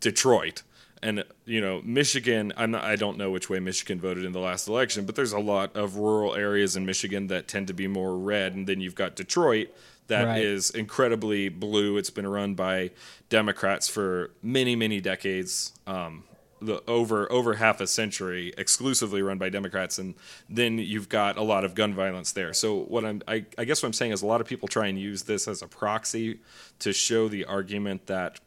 [0.00, 0.62] Detroit
[1.02, 4.38] and you know Michigan I'm not, I don't know which way Michigan voted in the
[4.38, 7.86] last election but there's a lot of rural areas in Michigan that tend to be
[7.88, 8.54] more red.
[8.54, 9.68] And then you've got Detroit
[10.08, 10.80] that is Right.
[10.80, 11.96] incredibly blue.
[11.96, 12.90] It's been run by
[13.28, 16.24] Democrats for many many decades um,
[16.60, 19.98] the over over half a century exclusively run by Democrats.
[19.98, 20.14] And
[20.48, 22.52] then you've got a lot of gun violence there.
[22.52, 24.86] So what I'm I, I guess what I'm saying is a lot of people try
[24.86, 26.40] and use this as a proxy
[26.80, 28.38] to show the argument that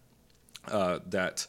[0.68, 1.48] uh, that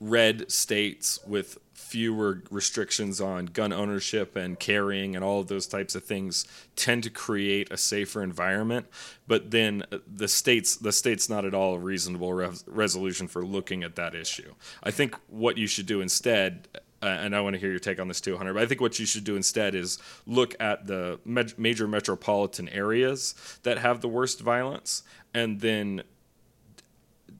[0.00, 5.94] red states with fewer restrictions on gun ownership and carrying and all of those types
[5.94, 8.86] of things tend to create a safer environment
[9.26, 13.44] but then uh, the states the state's not at all a reasonable res- resolution for
[13.44, 16.66] looking at that issue i think what you should do instead
[17.02, 18.54] uh, and I want to hear your take on this too, Hunter.
[18.54, 22.70] But I think what you should do instead is look at the me- major metropolitan
[22.70, 25.02] areas that have the worst violence,
[25.34, 26.02] and then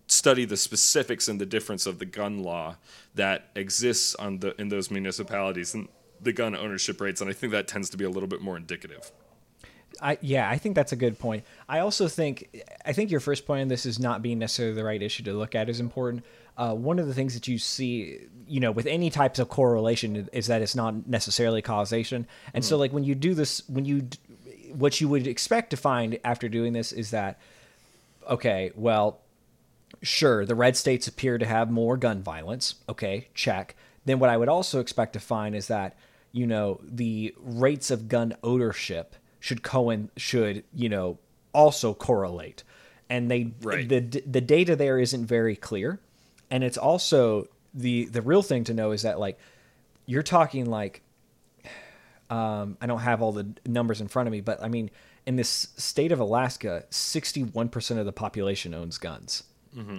[0.06, 2.76] study the specifics and the difference of the gun law
[3.14, 5.88] that exists on the in those municipalities and
[6.20, 8.56] the gun ownership rates and I think that tends to be a little bit more
[8.56, 9.10] indicative.
[10.00, 11.44] I yeah, I think that's a good point.
[11.68, 14.84] I also think I think your first point on this is not being necessarily the
[14.84, 16.24] right issue to look at is important.
[16.56, 20.28] Uh, one of the things that you see, you know, with any types of correlation
[20.32, 22.26] is that it's not necessarily causation.
[22.54, 24.08] And so, like when you do this, when you
[24.72, 27.38] what you would expect to find after doing this is that
[28.28, 29.20] okay, well,
[30.02, 32.76] sure, the red states appear to have more gun violence.
[32.88, 33.76] Okay, check.
[34.04, 35.96] Then what I would also expect to find is that
[36.32, 41.18] you know the rates of gun ownership should Cohen should you know
[41.52, 42.62] also correlate,
[43.08, 43.88] and they Right.
[43.88, 46.00] the the data there isn't very clear,
[46.50, 49.38] and it's also the the real thing to know is that like
[50.06, 51.02] you're talking like
[52.30, 54.90] um, I don't have all the numbers in front of me, but I mean,
[55.26, 59.44] in this state of Alaska, 61% of the population owns guns.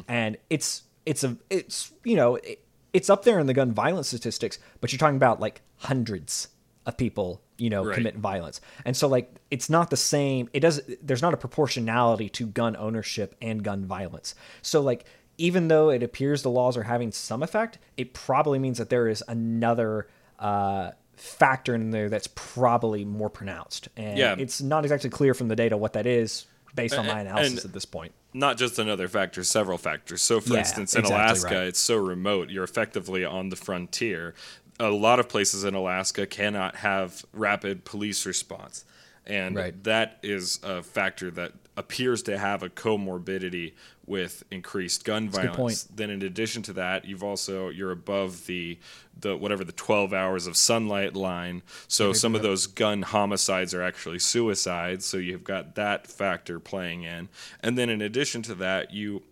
[0.07, 2.63] And it's it's a it's you know, it,
[2.93, 6.47] it's up there in the gun violence statistics, but you're talking about like hundreds
[6.85, 7.95] of people, you know, Right.
[7.95, 8.59] commit violence.
[8.85, 12.75] And so like it's not the same it does there's not a proportionality to gun
[12.75, 14.35] ownership and gun violence.
[14.61, 15.05] So like
[15.37, 19.07] even though it appears the laws are having some effect, it probably means that there
[19.07, 20.07] is another
[20.39, 23.89] uh factor in there that's probably more pronounced.
[23.97, 24.35] And Yeah.
[24.37, 26.45] it's not exactly clear from the data what that is
[26.77, 28.13] based on my analysis and- at this point.
[28.33, 30.21] not just another factor, several factors.
[30.21, 31.67] So, for Yeah, instance, in exactly Alaska, right.
[31.67, 34.33] it's so remote, you're effectively on the frontier.
[34.79, 38.85] A lot of places in Alaska cannot have rapid police response.
[39.25, 39.83] And Right.
[39.83, 43.73] that is a factor that appears to have a comorbidity
[44.05, 45.83] with increased gun good violence.
[45.83, 48.79] Then in addition to that, you've also you're above the
[49.19, 51.61] the whatever the 12 hours of sunlight line.
[51.87, 57.03] So some of those gun homicides are actually suicides, so you've got that factor playing
[57.03, 57.29] in.
[57.61, 59.23] And then in addition to that, you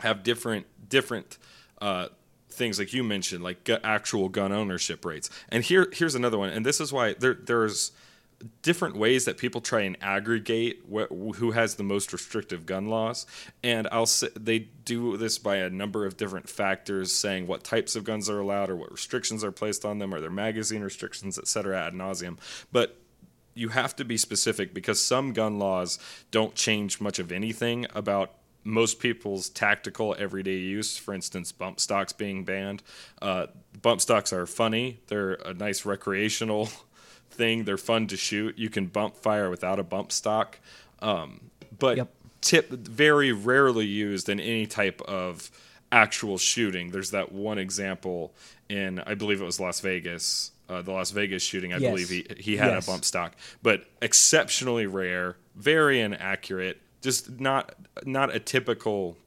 [0.00, 1.38] have different different
[1.80, 2.08] uh,
[2.50, 5.28] things like you mentioned, like gu- actual gun ownership rates.
[5.50, 7.92] And here here's another one, and this is why there there's
[8.62, 13.26] different ways that people try and aggregate wh- who has the most restrictive gun laws
[13.62, 17.96] and i'll say they do this by a number of different factors saying what types
[17.96, 21.38] of guns are allowed or what restrictions are placed on them or their magazine restrictions
[21.38, 22.36] et cetera ad nauseum
[22.72, 22.98] but
[23.54, 25.98] you have to be specific because some gun laws
[26.30, 28.32] don't change much of anything about
[28.64, 30.96] most people's tactical everyday use.
[30.96, 32.82] For instance, bump stocks being banned.
[33.20, 33.46] Uh,
[33.82, 35.00] bump stocks are funny.
[35.06, 36.70] They're a nice recreational
[37.34, 37.64] thing.
[37.64, 38.58] They're fun to shoot.
[38.58, 40.58] You can bump fire without a bump stock,
[41.00, 42.10] um, but Yep.
[42.40, 45.50] tip very rarely used in any type of
[45.92, 46.90] actual shooting.
[46.90, 48.34] There's that one example
[48.68, 50.50] in I believe it was Las Vegas.
[50.68, 51.90] Uh, the Las Vegas shooting, I Yes.
[51.90, 52.86] believe he he had Yes.
[52.86, 59.18] a bump stock, but exceptionally rare, very inaccurate, just not not a typical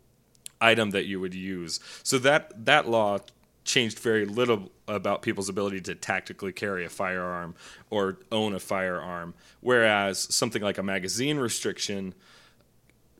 [0.59, 1.79] item that you would use.
[2.03, 3.19] So that that law
[3.67, 7.53] changed very little about people's ability to tactically carry a firearm
[7.89, 12.15] or own a firearm, whereas something like a magazine restriction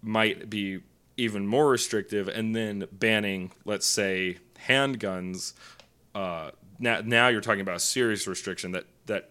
[0.02, 0.80] might be
[1.18, 5.54] even more restrictive and then banning let's say handguns
[6.16, 9.30] uh, now, now you're talking about a serious restriction that that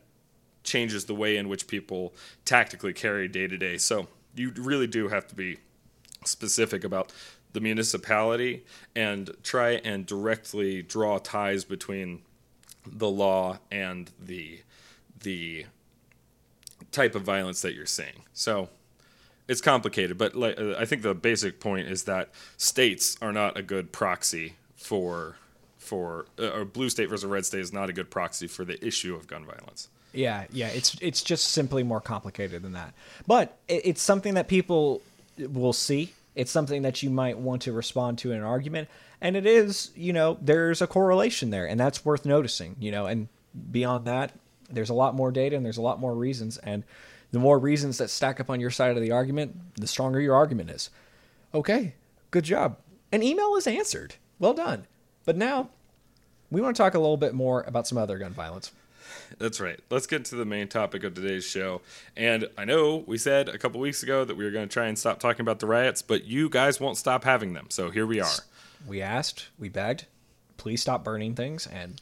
[0.64, 2.12] changes the way in which people
[2.44, 3.79] tactically carry day to day.
[3.79, 5.59] So you really do have to be
[6.24, 7.12] specific about
[7.57, 8.64] the municipality
[8.95, 12.23] and try and directly draw ties between
[12.87, 14.61] the law and the
[15.23, 15.66] the
[16.92, 18.69] type of violence that you're seeing so
[19.49, 23.57] it's complicated, but like, uh, I think the basic point is that states are not
[23.57, 25.37] a good proxy for
[25.79, 28.64] for uh, or blue state versus a red state is not a good proxy for
[28.64, 29.88] the issue of gun violence.
[30.12, 32.95] Yeah, yeah, it's it's just simply more complicated than that.
[33.27, 35.03] But it's something that people
[35.38, 36.12] will see.
[36.37, 38.88] It's something that you might want to respond to in an argument,
[39.20, 43.07] and it is, you know, there's a correlation there, and that's worth noticing, you know.
[43.07, 43.29] And
[43.72, 44.33] beyond that,
[44.70, 46.85] there's a lot more data and there's a lot more reasons, and
[47.33, 50.35] the more reasons that stack up on your side of the argument, the stronger your
[50.35, 50.90] argument is.
[51.55, 51.94] Okay,
[52.31, 52.77] good job.
[53.11, 54.16] An email is answered.
[54.38, 54.87] Well done.
[55.25, 55.70] But now,
[56.51, 58.72] we want to talk a little bit more about some other gun violence.
[59.39, 59.81] That's right.
[59.91, 61.81] Let's get to the main topic of today's show.
[62.17, 64.87] And I know we said a couple weeks ago that we were going to try
[64.87, 67.67] and stop talking about the riots, but you guys won't stop having them.
[67.71, 68.31] So here we are.
[68.87, 70.07] we asked, we begged,
[70.57, 72.01] please stop burning things, and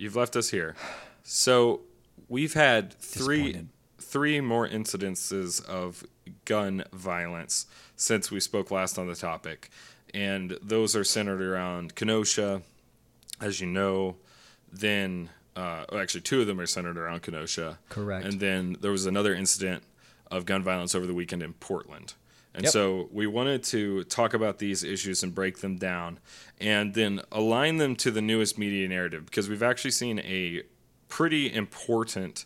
[0.00, 0.76] You've left us here.
[1.24, 1.82] So
[2.26, 3.66] we've had three
[3.98, 6.04] three more incidences of
[6.46, 9.68] gun violence since we spoke last on the topic.
[10.14, 12.62] And those are centered around Kenosha,
[13.42, 14.16] as you know.
[14.72, 17.78] Then, uh, actually, two of them are centered around Kenosha.
[17.88, 18.24] Correct.
[18.26, 19.82] And then there was another incident
[20.30, 22.14] of gun violence over the weekend in Portland.
[22.54, 22.72] And Yep.
[22.72, 26.18] so we wanted to talk about these issues and break them down
[26.60, 30.62] and then align them to the newest media narrative because we've actually seen a
[31.08, 32.44] pretty important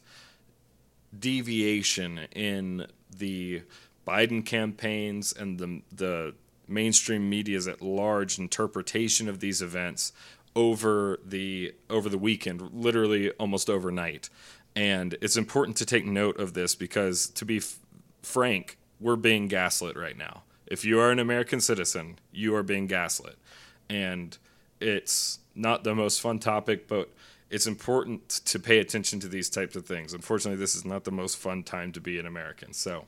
[1.18, 3.62] deviation in the
[4.06, 6.34] Biden campaigns and the the
[6.66, 10.12] mainstream media's at large interpretation of these events
[10.56, 14.28] over the over the weekend, literally almost overnight.
[14.76, 17.78] And it's important to take note of this because, to be f-
[18.22, 20.42] frank, we're being gaslit right now.
[20.66, 23.36] If you are an American citizen, you are being gaslit,
[23.88, 24.36] and
[24.80, 27.10] it's not the most fun topic, but
[27.50, 30.12] it's important to pay attention to these types of things.
[30.12, 32.72] Unfortunately, this is not the most fun time to be an American.
[32.72, 33.04] So,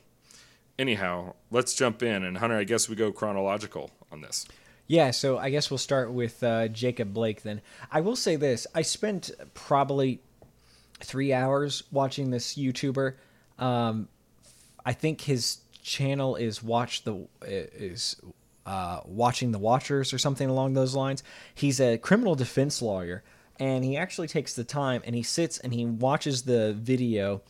[0.79, 2.23] anyhow, let's jump in.
[2.23, 4.47] And Hunter, I guess we go chronological on this.
[4.87, 5.11] Yeah.
[5.11, 7.43] So I guess we'll start with uh, Jacob Blake.
[7.43, 10.21] Then I will say this: I spent probably
[11.01, 13.15] three hours watching this YouTuber.
[13.59, 14.09] Um,
[14.85, 18.17] I think his channel is watch the is
[18.67, 21.23] uh, watching the Watchers or something along those lines.
[21.55, 23.23] He's a criminal defense lawyer,
[23.59, 27.43] and he actually takes the time and he sits and he watches the video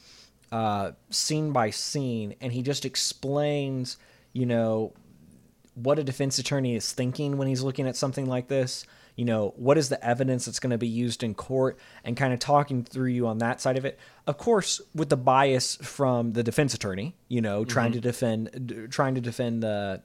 [0.52, 3.96] uh, scene by scene, and he just explains,
[4.32, 4.92] you know,
[5.76, 8.86] what a defense attorney is thinking when he's looking at something like this.
[9.14, 12.34] You know, what is the evidence that's going to be used in court and kind
[12.34, 13.98] of talking through you on that side of it.
[14.26, 18.00] Of course, with the bias from the defense attorney, you know, trying mm-hmm.
[18.00, 20.02] to defend d- trying to defend the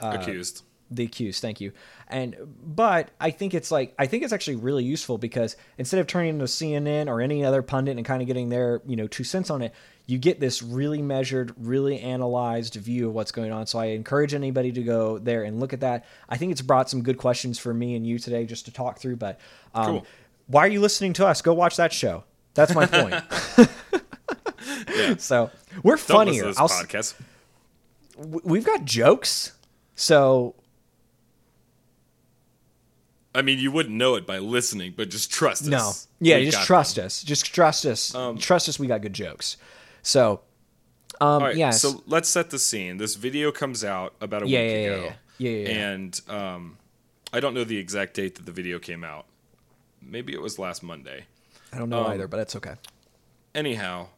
[0.00, 0.62] uh, Accused.
[0.90, 1.72] The accused thank you.
[2.08, 6.06] And but i think it's like i think it's actually really useful because instead of
[6.06, 9.24] turning to cnn or any other pundit and kind of getting their you know two
[9.24, 9.74] cents on it
[10.06, 13.66] you get this really measured really analyzed view of what's going on.
[13.66, 16.04] So i encourage anybody to go there and look at that.
[16.28, 19.00] I think it's brought some good questions for me and you today just to talk
[19.00, 19.40] through but
[19.74, 20.06] um, Cool.
[20.46, 21.42] why are you listening to us?
[21.42, 22.22] Go watch that show.
[22.54, 23.14] That's my point.
[24.94, 25.16] Yeah.
[25.16, 25.50] so
[25.82, 26.46] we're Don't funnier.
[26.56, 27.14] I'll podcast.
[28.16, 29.52] we've got jokes.
[29.94, 30.54] So
[33.36, 35.68] I mean, you wouldn't know it by listening, but just trust us.
[35.68, 35.92] No.
[36.20, 37.22] Yeah, We just trust us.
[37.22, 38.14] Just trust us.
[38.14, 38.78] Um, trust us.
[38.78, 39.58] We got good jokes.
[40.02, 40.40] So,
[41.20, 41.82] um, right, yes.
[41.82, 42.96] so let's set the scene.
[42.96, 45.04] This video comes out about a Yeah, week yeah, yeah, ago.
[45.04, 45.12] yeah.
[45.38, 45.88] Yeah, yeah, yeah.
[45.88, 46.78] And um,
[47.32, 49.26] I don't know the exact date that the video came out.
[50.00, 51.24] Maybe it was last Monday.
[51.72, 52.74] I don't know um, either, but it's okay.
[53.54, 54.08] Anyhow,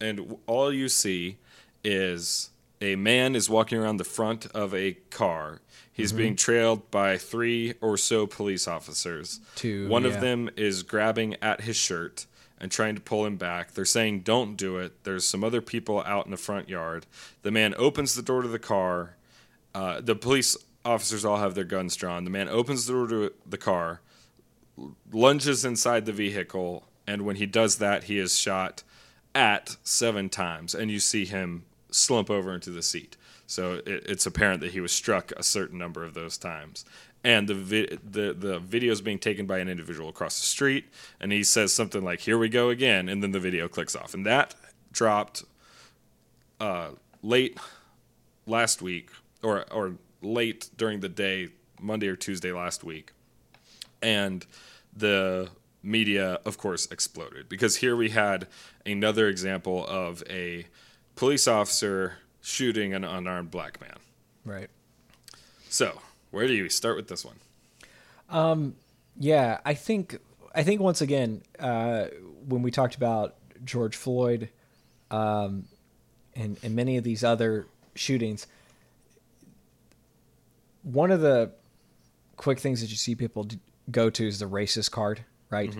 [0.00, 1.38] and all you see
[1.82, 5.60] is a man is walking around the front of a car.
[5.92, 6.18] He's Mm-hmm.
[6.18, 9.40] being trailed by three or so police officers.
[9.56, 10.10] Two, One yeah.
[10.10, 12.26] of them is grabbing at his shirt
[12.58, 13.72] and trying to pull him back.
[13.72, 15.04] They're saying, Don't do it.
[15.04, 17.06] There's some other people out in the front yard.
[17.42, 19.16] The man opens the door to the car.
[19.74, 22.24] Uh, the police officers all have their guns drawn.
[22.24, 24.00] The man opens the door to the car,
[25.12, 28.82] lunges inside the vehicle, and when he does that, he is shot
[29.34, 33.16] at seven times, and you see him slump over into the seat.
[33.50, 36.84] So it, it's apparent that he was struck a certain number of those times.
[37.24, 40.86] And the, vi- the the video is being taken by an individual across the street,
[41.20, 44.14] and he says something like "Here we go again," and then the video clicks off,
[44.14, 44.54] and that
[44.92, 45.44] dropped
[46.60, 46.90] uh,
[47.22, 47.58] late
[48.46, 49.10] last week,
[49.42, 53.12] or or late during the day, Monday or Tuesday last week,
[54.00, 54.46] and
[54.96, 55.50] the
[55.82, 57.50] media, of course, exploded.
[57.50, 58.46] Because here we had
[58.86, 60.66] another example of a
[61.16, 63.96] police officer shooting an unarmed black man.
[64.44, 64.68] Right.
[65.68, 66.00] So,
[66.30, 67.36] where do you start with this one?
[68.28, 68.76] Um,
[69.18, 70.18] yeah, I think
[70.54, 72.06] I think once again, uh,
[72.46, 74.48] when we talked about George Floyd,
[75.10, 75.66] um,
[76.34, 78.46] and and many of these other shootings,
[80.82, 81.52] one of the
[82.36, 83.46] quick things that you see people
[83.90, 85.74] go to is the racist card, right?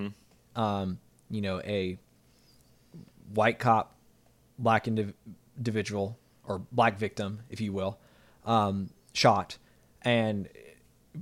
[0.57, 0.99] Um,
[1.31, 1.99] you know, a
[3.33, 3.95] white cop,
[4.59, 5.15] black indiv-
[5.57, 6.19] individual
[6.51, 7.99] or black victim, if you will,
[8.45, 9.57] um, shot,
[10.03, 10.49] and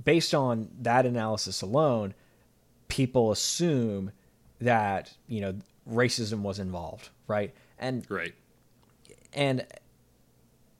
[0.03, 2.13] based on that analysis alone,
[2.87, 4.11] people assume
[4.59, 5.53] that you know
[5.89, 7.53] racism was involved, right?
[7.77, 8.33] And Right.
[9.33, 9.65] and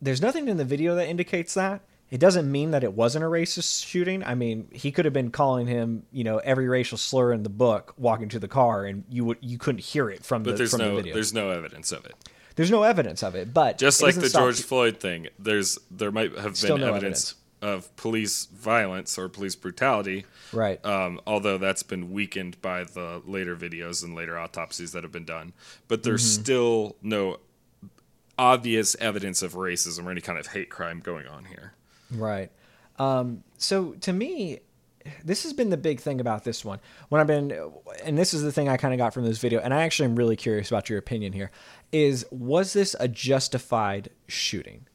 [0.02, 1.82] there's nothing in the video that indicates that.
[2.10, 4.24] It doesn't mean that it wasn't a racist shooting.
[4.24, 7.50] I mean, he could have been calling him, you know, every racial slur in the
[7.50, 10.58] book walking to the car, and you would you couldn't hear it from But the
[10.58, 11.14] there's from no the video.
[11.14, 12.16] there's no evidence of it.
[12.60, 16.12] There's no evidence of it, but Just it like the George Floyd thing, there's there
[16.12, 20.26] might have Still been no evidence, of police violence or police brutality.
[20.54, 20.84] right?
[20.86, 25.24] Um, although that's been weakened by the later videos and later autopsies that have been
[25.26, 25.54] done,
[25.88, 26.41] but there's Mm-hmm.
[26.43, 27.38] still no
[28.38, 31.74] obvious evidence of racism or any kind of hate crime going on here.
[32.12, 32.52] Right.
[32.98, 34.60] Um, so to me,
[35.24, 36.80] this has been the big thing about this one.
[37.10, 37.54] When I've been,
[38.04, 40.06] and this is the thing I kind of got from this video, and I actually
[40.10, 41.52] am really curious about your opinion here.
[41.91, 44.86] Is was this a justified shooting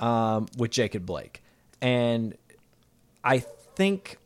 [0.00, 1.42] um, with Jacob Blake?
[1.80, 2.36] And
[3.24, 4.18] I think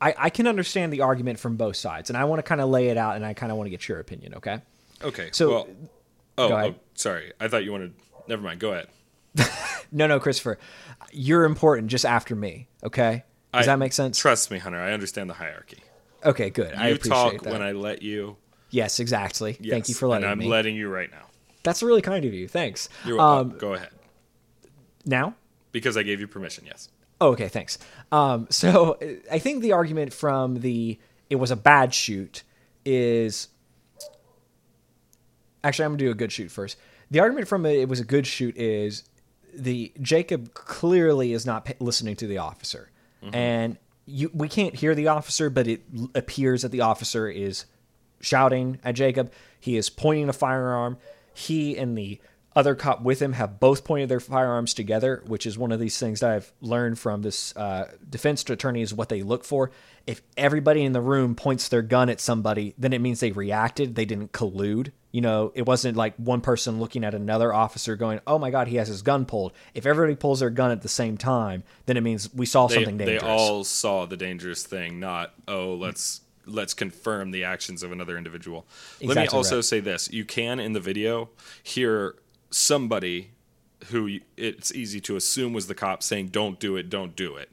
[0.00, 2.68] I, I can understand the argument from both sides, and I want to kind of
[2.68, 4.34] lay it out, and I kind of want to get your opinion.
[4.34, 4.60] Okay.
[5.02, 5.28] Okay.
[5.32, 5.68] So- well,
[6.38, 7.32] oh, oh, sorry.
[7.40, 7.94] I thought you wanted.
[8.28, 8.60] Never mind.
[8.60, 8.88] Go ahead.
[9.92, 10.58] No, no, Christopher,
[11.12, 12.66] you're important just after me.
[12.82, 13.22] Okay.
[13.54, 14.18] Does I- that make sense?
[14.18, 14.80] Trust me, Hunter.
[14.80, 15.78] I understand the hierarchy.
[16.24, 16.74] Okay, good.
[16.74, 17.52] I appreciate talk that.
[17.52, 18.36] when I let you.
[18.70, 19.54] Yes, exactly.
[19.54, 20.32] Thank you for letting me.
[20.32, 20.48] and I'm me.
[20.48, 21.26] letting you right now.
[21.62, 22.48] That's really kind of you.
[22.48, 22.88] Thanks.
[23.04, 23.52] You're welcome.
[23.52, 23.90] Um, Go ahead.
[25.04, 25.34] now?
[25.72, 26.64] Because I gave you permission.
[26.66, 26.88] Yes.
[27.20, 27.78] Oh, okay, thanks.
[28.12, 28.98] Um, so
[29.32, 30.98] I think the argument from the
[31.28, 32.42] it was a bad shoot
[32.84, 33.48] is
[35.64, 36.76] actually I'm gonna do a good shoot first.
[37.10, 39.04] The argument from it, it was a good shoot is
[39.54, 42.90] the Jacob clearly is not listening to the officer,
[43.32, 45.82] and you we can't hear the officer, but it
[46.14, 47.64] appears that the officer is
[48.20, 49.32] shouting at Jacob.
[49.60, 50.98] He is pointing a firearm.
[51.34, 52.20] he and the
[52.54, 55.98] other cop with him have both pointed their firearms together, which is one of these
[55.98, 59.70] things that I've learned from this uh, defense attorney is what they look for.
[60.06, 63.94] If everybody in the room points their gun at somebody, then it means they reacted.
[63.94, 64.92] They didn't collude.
[65.12, 68.68] You know, it wasn't like one person looking at another officer going, "Oh my God,
[68.68, 71.98] he has his gun pulled." If everybody pulls their gun at the same time, then
[71.98, 76.22] it means we saw They, something they all saw the dangerous thing, not oh let's
[76.46, 78.66] let's confirm the actions of another individual.
[79.02, 79.64] Let me also right.
[79.64, 81.30] say this: you can in the video
[81.62, 82.16] hear
[82.50, 83.30] somebody
[83.88, 87.50] who it's easy to assume was the cop saying, "Don't do it, don't do it."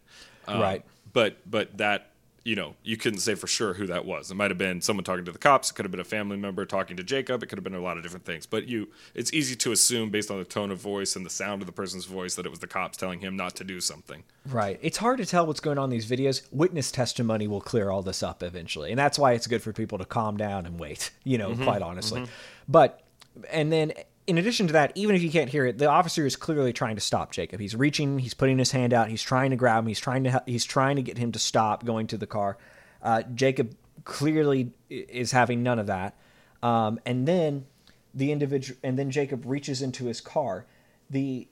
[0.48, 0.86] Um, Right.
[1.12, 2.13] But but that
[2.44, 4.30] you know you couldn't say for sure who that was.
[4.30, 5.72] It might have been someone talking to the cops.
[5.72, 7.42] It could have been a family member talking to Jacob.
[7.42, 8.46] It could have been a lot of different things.
[8.46, 11.62] But you, it's easy to assume based on the tone of voice and the sound
[11.62, 14.24] of the person's voice that it was the cops telling him not to do something.
[14.46, 14.80] Right.
[14.82, 16.42] It's hard to tell what's going on in these videos.
[16.52, 18.92] Witness testimony will clear all this up eventually.
[18.92, 21.64] And that's why it's good for people to calm down and wait, you know, mm-hmm.
[21.64, 22.22] quite honestly.
[22.22, 22.32] Mm-hmm.
[22.68, 23.04] But,
[23.50, 23.94] and then
[24.26, 26.96] in addition to that, even if you can't hear it, the officer is clearly trying
[26.96, 27.60] to stop Jacob.
[27.60, 30.44] He's reaching, he's putting his hand out, he's trying to grab him, he's trying to,
[30.46, 32.58] he's trying to get him to stop going to the car.
[33.02, 36.16] Uh, Jacob clearly is having none of that.
[36.62, 37.66] Um, and then
[38.14, 40.66] the individual, and then Jacob reaches into his car.
[41.10, 41.48] The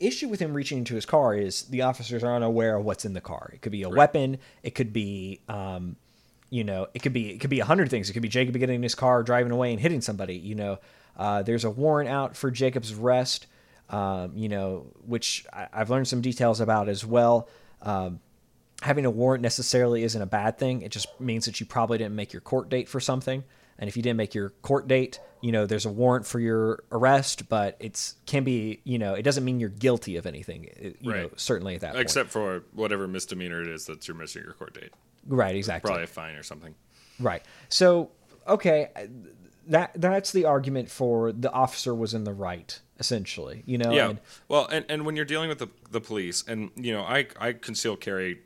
[0.00, 3.12] issue with him reaching into his car is the officers are unaware of what's in
[3.12, 3.50] the car.
[3.54, 4.38] It could be a weapon.
[4.64, 5.96] It could be, um,
[6.50, 8.10] you know, it could be it could be a hundred things.
[8.10, 10.36] It could be Jacob getting in his car, driving away, and hitting somebody.
[10.36, 10.78] You know,
[11.16, 13.46] uh, there's a warrant out for Jacob's arrest.
[13.90, 17.48] Um, you know, which I, I've learned some details about as well.
[17.82, 18.20] Um,
[18.80, 20.80] having a warrant necessarily isn't a bad thing.
[20.80, 23.44] It just means that you probably didn't make your court date for something.
[23.78, 26.84] And if you didn't make your court date, you know, there's a warrant for your
[26.90, 30.64] arrest, but it's can be, you know, it doesn't mean you're guilty of anything.
[30.76, 31.40] it- You know, Right.
[31.40, 32.02] certainly at that point.
[32.02, 34.92] Except for whatever misdemeanor it is that you're missing your court date.
[35.26, 35.88] right, exactly.
[35.88, 36.74] Probably a fine or something.
[37.20, 37.42] Right.
[37.68, 38.10] So,
[38.48, 38.88] okay,
[39.68, 43.62] that that's the argument for the officer was in the right, essentially.
[43.66, 44.10] You know, Yeah.
[44.10, 47.26] and- well, and, and when you're dealing with the, the police, and, you know, I,
[47.38, 48.40] I conceal carry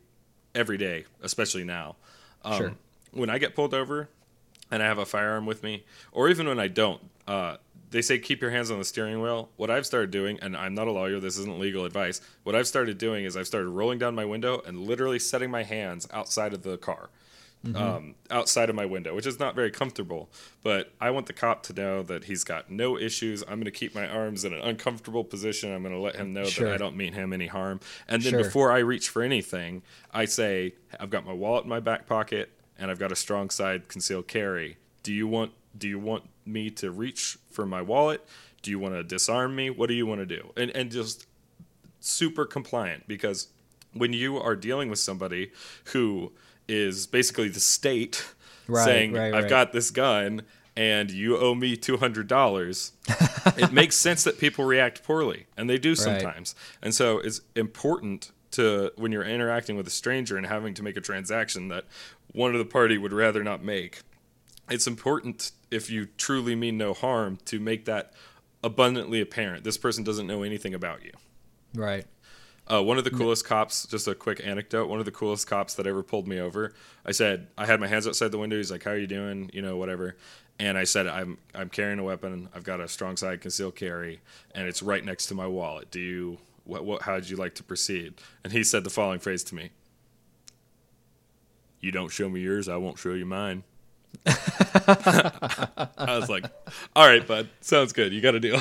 [0.55, 1.97] every day, especially now.
[2.45, 2.73] Um, Sure.
[3.13, 4.09] When I get pulled over
[4.71, 7.57] and I have a firearm with me, or even when I don't, uh,
[7.91, 9.49] they say keep your hands on the steering wheel.
[9.57, 12.21] What I've started doing, and I'm not a lawyer, this isn't legal advice.
[12.43, 15.63] What I've started doing is I've started rolling down my window and literally setting my
[15.63, 17.09] hands outside of the car,
[17.75, 20.29] um, outside of my window, which is not very comfortable.
[20.63, 23.43] But I want the cop to know that he's got no issues.
[23.43, 25.73] I'm going to keep my arms in an uncomfortable position.
[25.73, 26.69] I'm going to let him know Sure.
[26.69, 27.81] that I don't mean him any harm.
[28.07, 28.45] And then Sure.
[28.45, 32.51] before I reach for anything, I say, I've got my wallet in my back pocket
[32.79, 34.77] and I've got a strong side concealed carry.
[35.03, 38.27] Do you want do you want me to reach for my wallet?
[38.63, 39.69] Do you want to disarm me?
[39.69, 40.53] What do you want to do?
[40.57, 41.27] And and just
[42.01, 43.49] super compliant because
[43.93, 45.51] when you are dealing with somebody
[45.93, 46.33] who
[46.69, 48.25] is basically the state
[48.69, 50.43] Right, saying, right, I've got this gun
[50.77, 52.93] and you owe me $200,
[53.59, 56.55] it makes sense that people react poorly, and they do sometimes.
[56.83, 60.97] And so it's important to, when you're interacting with a stranger and having to make
[60.99, 61.85] a transaction that
[62.33, 64.01] one of the party would rather not make,
[64.69, 68.13] it's important if you truly mean no harm to make that
[68.63, 69.65] abundantly apparent.
[69.65, 71.13] This person doesn't know anything about you.
[71.75, 72.05] right.
[72.69, 74.89] Uh, one of the coolest cops, just a quick anecdote.
[74.89, 76.73] One of the coolest cops that ever pulled me over.
[77.05, 78.57] I said I had my hands outside the window.
[78.57, 80.17] He's like, "How are you doing?" You know, whatever.
[80.59, 82.49] And I said, "I'm I'm carrying a weapon.
[82.55, 84.21] I've got a strong side concealed carry,
[84.53, 85.93] and it's right next to my wallet.
[85.93, 87.03] Do you what what?
[87.03, 89.71] How'd you like to proceed?" And he said the following phrase to me:
[91.81, 93.63] "You don't show me yours, I won't show you mine."
[94.27, 96.47] I was like,
[96.97, 98.13] "All right, bud, sounds good.
[98.13, 98.61] You got a deal."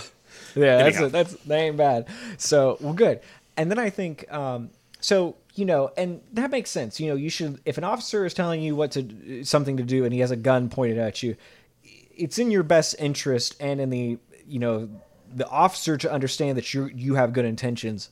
[0.56, 1.10] Yeah, that's Anyhow.
[1.10, 2.08] that's that ain't bad.
[2.38, 3.22] So well, good.
[3.58, 7.00] And then I think, um, so you know, and that makes sense.
[7.00, 10.04] You know, you should if an officer is telling you what to something to do
[10.04, 11.36] and he has a gun pointed at you,
[11.84, 14.90] it's in your best interest and in the you know
[15.34, 18.10] the officer to understand that you you have good intentions.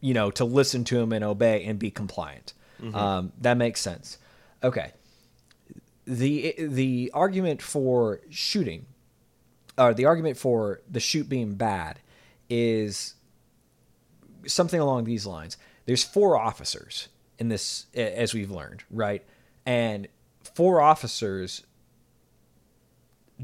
[0.00, 2.54] You know, to listen to him and obey and be compliant.
[2.92, 4.18] Um, that makes sense.
[4.62, 4.92] Okay.
[6.04, 8.86] The the argument for shooting
[9.78, 12.00] or the argument for the shoot being bad
[12.50, 13.14] is
[14.46, 15.56] something along these lines.
[15.86, 19.24] There's four officers in this, as we've learned, right?
[19.66, 20.08] And
[20.54, 21.62] four officers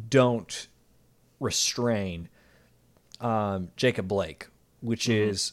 [0.09, 0.69] don't
[1.41, 2.29] restrain
[3.21, 4.47] um, Jacob Blake,
[4.81, 5.53] which is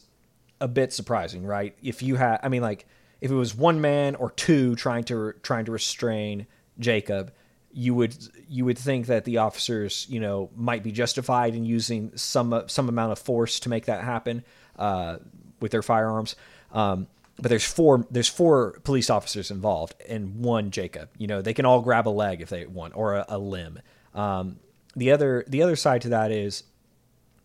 [0.60, 1.76] a bit surprising, right?
[1.82, 2.86] If you had, I mean, like,
[3.20, 6.46] if it was one man or two trying to trying to restrain
[6.78, 7.32] Jacob,
[7.72, 8.16] you would
[8.48, 12.88] you would think that the officers, you know, might be justified in using some some
[12.88, 14.44] amount of force to make that happen
[14.78, 15.16] uh,
[15.60, 16.36] with their firearms.
[16.72, 17.06] Um,
[17.38, 21.08] but there's four there's four police officers involved and one Jacob.
[21.18, 23.80] You know, they can all grab a leg if they want or a, a limb.
[24.14, 24.58] Um,
[24.94, 26.64] the other the other side to that is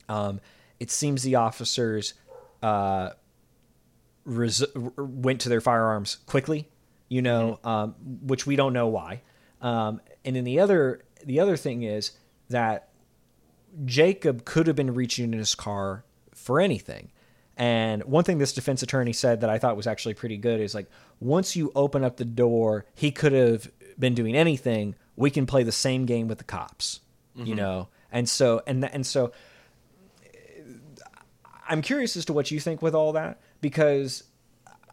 [0.10, 0.40] Um,
[0.80, 2.16] it seems the officers
[2.62, 3.12] uh,
[4.26, 4.66] res-
[4.98, 6.68] went to their firearms quickly,
[7.08, 9.22] you know, um, which we don't know why.
[9.62, 12.12] Um, and then the other the other thing is
[12.50, 12.90] that
[13.86, 16.04] Jacob could have been reaching in his car
[16.34, 17.12] for anything.
[17.62, 20.74] And one thing this defense attorney said that I thought was actually pretty good is
[20.74, 20.90] like
[21.20, 24.96] once you open up the door, he could have been doing anything.
[25.16, 27.02] We can play the same game with the cops,
[27.36, 27.90] you know.
[28.12, 29.32] And so and and so
[31.70, 34.24] I'm curious as to what you think with all that because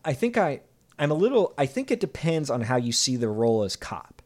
[0.04, 0.60] I think I
[0.98, 4.20] I'm a little I think it depends on how you see the role as cop.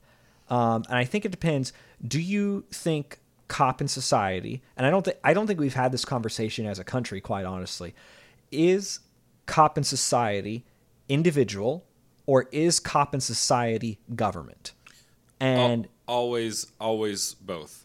[0.51, 1.72] Um, and I think it depends.
[2.05, 4.62] Do you think cop in society?
[4.76, 7.45] And I don't think I don't think we've had this conversation as a country, quite
[7.45, 7.95] honestly.
[8.53, 9.01] Is
[9.47, 10.65] cop and society
[11.09, 11.85] individual,
[12.27, 14.73] or is cop and society government?
[15.41, 17.85] And Al- always, always both.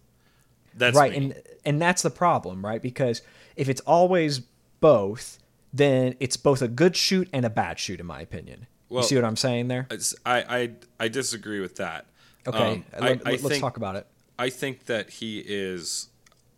[0.75, 1.17] That's right, me.
[1.17, 2.81] and and that's the problem, right?
[2.81, 3.21] Because
[3.55, 4.41] if it's always
[4.79, 5.39] both,
[5.73, 8.67] then it's both a good shoot and a bad shoot, in my opinion.
[8.89, 9.87] Well- you see what I'm saying there?
[10.25, 12.05] I, I I disagree with that.
[12.45, 14.07] Okay, Um, let, I, I us talk about it.
[14.39, 16.09] I think that he is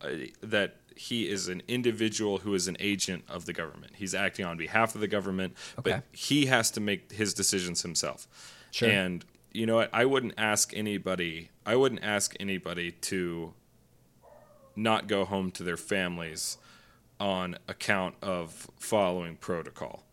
[0.02, 0.10] uh,
[0.42, 3.94] that he is an individual who is an agent of the government.
[3.96, 5.92] He's acting on behalf of the government, Okay.
[5.92, 8.28] but he has to make his decisions himself.
[8.72, 8.90] Sure.
[8.90, 9.24] And
[9.54, 9.90] you know what?
[9.94, 11.52] I wouldn't ask anybody.
[11.66, 13.54] I wouldn't ask anybody to
[14.76, 16.58] not go home to their families
[17.18, 20.04] on account of following protocol.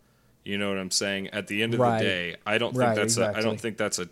[0.45, 1.29] You know what I'm saying?
[1.29, 1.99] At the end of Right.
[1.99, 4.09] the day, I don't think Right, that's a, I don't think that's a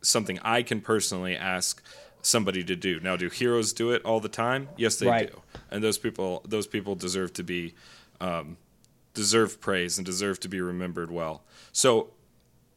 [0.00, 1.82] something I can personally ask
[2.24, 2.98] somebody to do.
[3.00, 4.68] Now, do heroes do it all the time?
[4.76, 5.30] Yes, they Right.
[5.30, 7.74] do, and those people those people deserve to be
[8.20, 8.56] um,
[9.12, 11.42] deserve praise and deserve to be remembered well.
[11.72, 12.10] So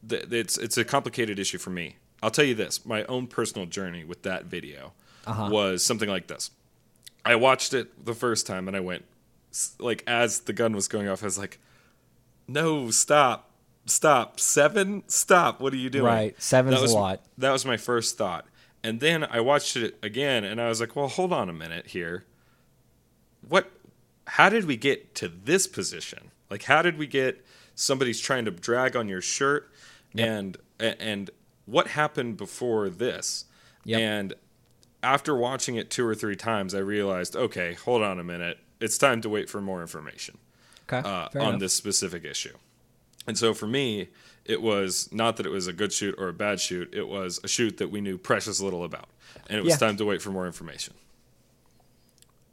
[0.07, 1.95] th- it's it's a complicated issue for me.
[2.21, 4.93] I'll tell you this: my own personal journey with that video
[5.25, 5.49] Uh-huh.
[5.51, 6.51] was something like this.
[7.25, 9.05] I watched it the first time and I went
[9.79, 11.59] like as the gun was going off, I was like,
[12.47, 13.49] "No, stop,
[13.85, 15.59] stop, seven, stop!
[15.59, 17.21] What are you doing?" Right, seven's That was- a lot.
[17.37, 18.45] That was my first thought,
[18.83, 21.87] and then I watched it again and I was like, "Well, hold on a minute
[21.87, 22.25] here.
[23.47, 23.71] What?
[24.27, 26.31] How did we get to this position?
[26.49, 29.71] Like, how did we get somebody's trying to drag on your shirt,
[30.17, 31.29] and and
[31.65, 33.45] what happened before this?"
[33.85, 33.99] Yep.
[34.01, 34.33] And
[35.01, 38.59] after watching it two or three times, I realized, okay, hold on a minute.
[38.81, 40.39] It's time to wait for more information
[40.91, 41.59] Okay, uh, on enough.
[41.61, 42.55] this specific issue.
[43.25, 44.09] And so for me,
[44.47, 46.93] it was not that it was a good shoot or a bad shoot.
[46.93, 49.07] It was a shoot that we knew precious little about.
[49.49, 49.77] And it was Yeah.
[49.87, 50.93] time to wait for more information.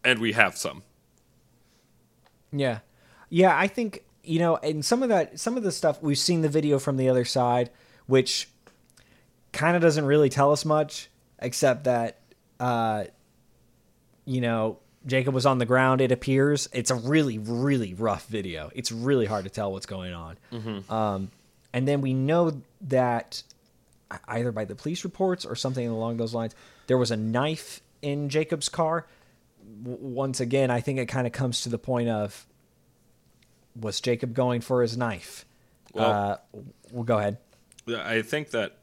[0.05, 0.83] And we have some.
[2.53, 2.81] Yeah.
[3.31, 6.43] Yeah, I think, you know, and some of that some of the stuff we've seen
[6.43, 7.71] the video from the other side,
[8.07, 8.49] which
[9.53, 12.21] kind of doesn't really tell us much, except that
[12.61, 13.05] uh
[14.27, 16.67] you know, Jacob was on the ground, it appears.
[16.73, 18.71] It's a really, really rough video.
[18.75, 20.37] It's really hard to tell what's going on.
[20.89, 21.31] Um,
[21.75, 23.43] and then we know that
[24.29, 26.55] either by the police reports or something along those lines,
[26.87, 29.07] there was a knife in Jacob's car.
[29.83, 32.47] W- once again, I think it kind of comes to the point of
[33.79, 35.45] was Jacob going for his knife?
[35.93, 36.11] Well-
[36.55, 36.59] uh,
[36.93, 37.39] well, go ahead.
[37.89, 38.79] I think that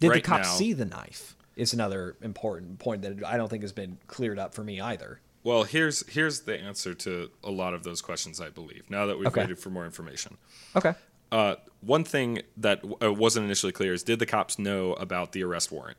[0.00, 1.36] Did the right cops now- see the knife?
[1.54, 5.20] Is another important point that I don't think has been cleared up for me either.
[5.44, 8.40] Well, here's here's the answer to a lot of those questions.
[8.40, 9.42] I believe now that we've Okay.
[9.42, 10.38] waited for more information.
[10.74, 10.94] Okay.
[11.32, 15.42] Uh, one thing that uh, wasn't initially clear is did the cops know about the
[15.42, 15.96] arrest warrant?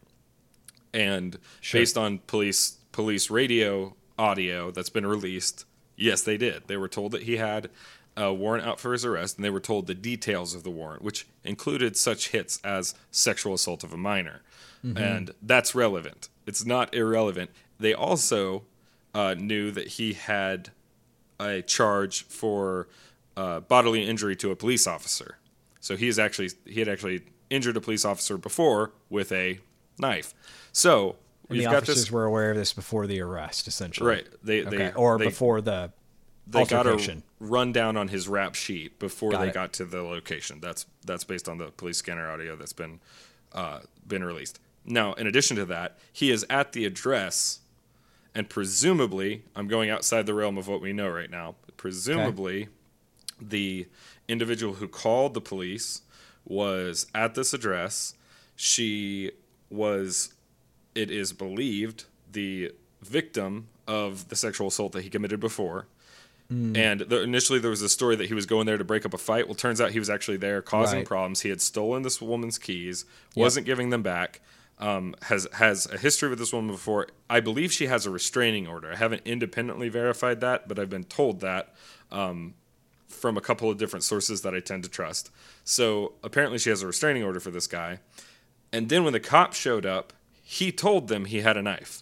[0.94, 1.82] And Sure.
[1.82, 5.66] based on police police radio audio that's been released,
[5.98, 6.68] yes, they did.
[6.68, 7.70] They were told that he had
[8.16, 11.02] a warrant out for his arrest, and they were told the details of the warrant,
[11.02, 14.42] which included such hits as sexual assault of a minor,
[14.84, 16.30] and that's relevant.
[16.46, 17.50] It's not irrelevant.
[17.80, 18.64] They also
[19.16, 20.70] uh, knew that he had
[21.40, 22.88] a charge for
[23.36, 25.38] uh, bodily injury to a police officer.
[25.80, 29.60] So he is actually he had actually injured a police officer before with a
[30.00, 30.34] knife.
[30.72, 31.18] So
[31.50, 34.08] And the officers this were aware of this before the arrest, essentially.
[34.10, 34.28] right.
[34.44, 34.78] They Okay.
[34.78, 35.92] they or they, before the
[36.48, 39.54] they got a rundown on his rap sheet before Got they it.
[39.54, 40.60] got to the location.
[40.62, 43.00] That's that's based on the police scanner audio that's been
[43.54, 44.60] uh, been released.
[44.86, 47.60] Now, in addition to that, he is at the address,
[48.36, 51.56] and presumably, I'm going outside the realm of what we know right now.
[51.66, 52.68] But presumably,
[53.50, 53.88] the
[54.28, 56.02] individual who called the police
[56.46, 58.14] was at this address.
[58.56, 59.32] She
[59.70, 60.34] was,
[60.96, 62.72] it is believed, the
[63.02, 65.88] victim of the sexual assault that he committed before.
[66.50, 66.76] Hmm.
[66.76, 69.14] And the, initially, there was a story that he was going there to break up
[69.14, 69.48] a fight.
[69.48, 71.08] Well, turns out he was actually there causing Right.
[71.08, 71.42] problems.
[71.42, 74.42] He had stolen this woman's keys, wasn't giving them back.
[74.80, 77.08] um, has has a history with this woman before.
[77.30, 78.92] I believe she has a restraining order.
[78.92, 81.74] I haven't independently verified that, but I've been told that
[82.12, 82.56] um,
[83.14, 85.30] from a couple of different sources that I tend to trust.
[85.64, 88.00] So apparently, she has a restraining order for this guy.
[88.72, 92.02] And then when the cop showed up, he told them he had a knife.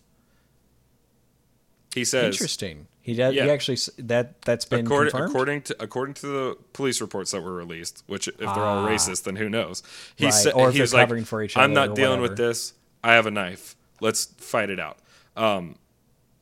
[1.94, 2.88] He says, Interesting.
[3.02, 3.34] He does.
[3.34, 3.46] Yeah.
[3.46, 5.30] He actually that that's been according, confirmed.
[5.32, 8.88] according to according to the police reports that were released, which if they're all Ah.
[8.88, 9.82] racist, then who knows?
[10.16, 12.74] He Right, said or he was like, for each "I'm not dealing with this.
[13.04, 13.76] I have a knife.
[14.00, 15.00] Let's fight it out."
[15.36, 15.76] Um,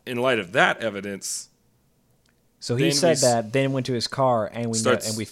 [0.05, 1.47] in light of that evidence,
[2.60, 5.10] so he then said s- that, then went to his car, and we know, Starts-
[5.10, 5.28] and we.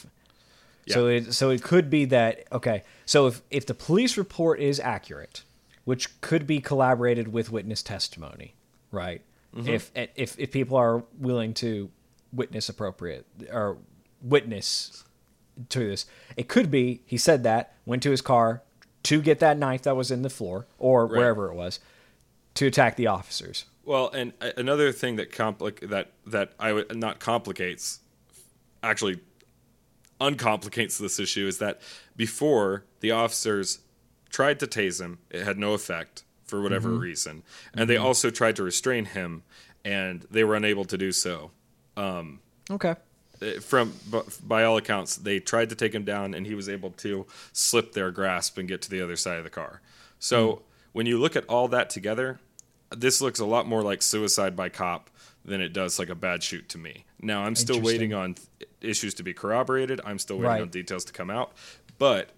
[0.90, 2.84] So it so it could be that okay.
[3.06, 5.44] So if if the police report is accurate,
[5.84, 8.56] which could be collaborated with witness testimony,
[8.92, 9.22] right?
[9.56, 9.68] Mm-hmm.
[9.68, 11.90] If if if people are willing to
[12.32, 13.78] witness appropriate or
[14.22, 15.04] witness
[15.70, 16.06] to this,
[16.38, 18.62] it could be he said that went to his car
[19.04, 21.80] to get that knife that was in the floor or wherever it was
[22.56, 23.66] to attack the officers.
[23.88, 28.02] Well, and a- another thing that compli- that that I would not complicates,
[28.84, 29.22] actually,
[30.20, 31.80] uncomplicates this issue is that
[32.18, 33.80] before the officers
[34.30, 37.00] tried to tase him, it had no effect for whatever mm-hmm.
[37.00, 38.06] reason, and they mm-hmm.
[38.06, 39.44] also tried to restrain him,
[39.86, 41.52] and they were unable to do so.
[41.96, 42.96] Um, okay.
[43.42, 43.94] Uh, From
[44.44, 47.94] by all accounts, they tried to take him down, and he was able to slip
[47.94, 49.80] their grasp and get to the other side of the car.
[50.20, 50.62] So mm.
[50.92, 52.42] when you look at all that together,
[52.96, 55.10] this looks a lot more like suicide by cop
[55.46, 57.06] than it does like a bad shoot to me.
[57.22, 60.02] Now I'm still waiting on th- issues to be corroborated.
[60.06, 60.62] I'm still waiting Right.
[60.62, 61.54] on details to come out,
[61.98, 62.30] but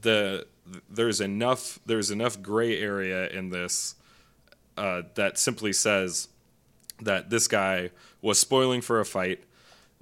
[0.00, 0.46] the
[0.90, 3.94] there's enough there's enough gray area in this
[4.76, 6.28] uh, that simply says
[7.00, 7.90] that this guy
[8.20, 9.44] was spoiling for a fight.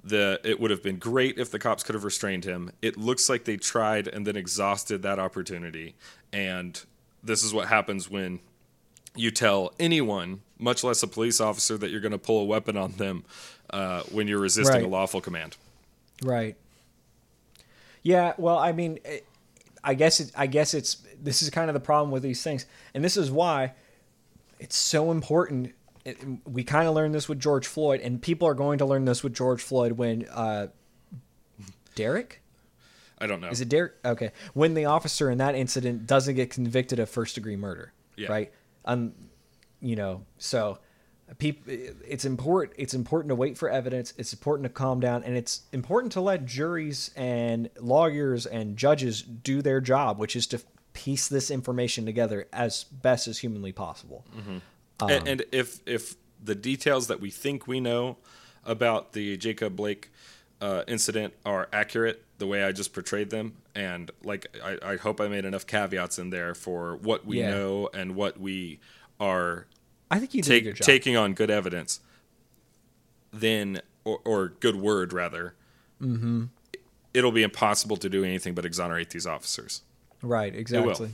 [0.03, 2.71] The it would have been great if the cops could have restrained him.
[2.81, 5.95] It looks like they tried and then exhausted that opportunity.
[6.33, 6.79] And
[7.23, 8.39] this is what happens when
[9.17, 12.77] you tell anyone, much less a police officer, that you're going to pull a weapon
[12.77, 13.23] on them
[13.69, 15.57] uh, when you're resisting a lawful command.
[16.23, 16.55] Right.
[18.03, 19.19] Yeah, well, I mean, eh,
[19.83, 22.65] I guess it, I guess it's this is kind of the problem with these things,
[22.93, 23.73] and this is why
[24.59, 25.73] it's so important.
[26.05, 29.05] It, we kind of learned this with George Floyd, and people are going to learn
[29.05, 30.67] this with George Floyd when uh,
[31.95, 32.41] Derek
[33.19, 33.49] I don't know.
[33.49, 33.93] is it Derek?
[34.05, 38.31] Okay, when the officer in that incident doesn't get convicted of first degree murder, Yeah.
[38.31, 38.51] right?
[38.87, 39.13] Um,
[39.79, 40.79] you know, so
[41.37, 41.71] people,
[42.07, 42.75] it's important.
[42.79, 44.13] It's important to wait for evidence.
[44.17, 49.21] It's important to calm down, and it's important to let juries and lawyers and judges
[49.21, 50.61] do their job, which is to
[50.93, 54.25] piece this information together as best as humanly possible.
[54.99, 58.17] Um, and, and if if the details that we think we know
[58.65, 60.11] about the Jacob Blake
[60.59, 65.21] uh, incident are accurate, the way I just portrayed them, and like I, I hope
[65.21, 67.51] I made enough caveats in there for what we Yeah.
[67.51, 68.79] know and what we
[69.19, 69.67] are
[70.09, 71.99] I think you did a take, taking on good evidence,
[73.31, 75.53] then or, or good word rather.
[76.01, 76.45] Mm-hmm.
[77.13, 79.81] It'll be impossible to do anything but exonerate these officers.
[80.21, 81.11] Right, exactly.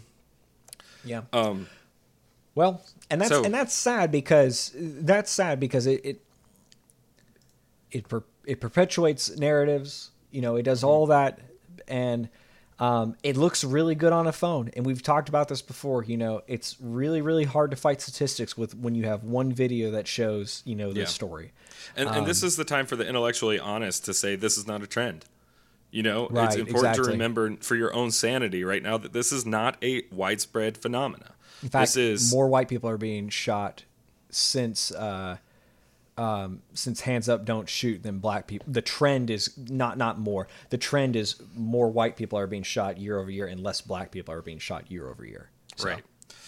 [1.04, 1.24] Yeah.
[1.34, 1.68] Um,
[2.56, 6.22] Well, and that's So- and that's sad because that's sad because it it
[7.92, 10.12] it, per, it perpetuates narratives.
[10.32, 11.40] You know, it does all that,
[11.88, 12.30] and
[12.84, 14.70] um, it looks really good on a phone.
[14.76, 16.04] And we've talked about this before.
[16.04, 19.92] You know, it's really really hard to fight statistics with when you have one video
[19.92, 21.14] that shows you know this Yeah.
[21.14, 21.54] story.
[21.96, 24.68] And, and Um, this is the time for the intellectually honest to say this is
[24.68, 25.24] not a trend.
[25.92, 29.32] You know, it's Right, important to remember for your own sanity right now that this
[29.32, 31.36] is not a widespread phenomena.
[31.62, 33.84] In fact, this is more white people are being shot
[34.32, 35.38] since uh,
[36.18, 38.68] um, since hands up don't shoot than black people.
[38.70, 40.48] The trend is not not more.
[40.70, 44.12] The trend is more white people are being shot year over year and less black
[44.12, 45.50] people are being shot year over year.
[45.76, 45.98] So, Right.
[45.98, 46.04] Um,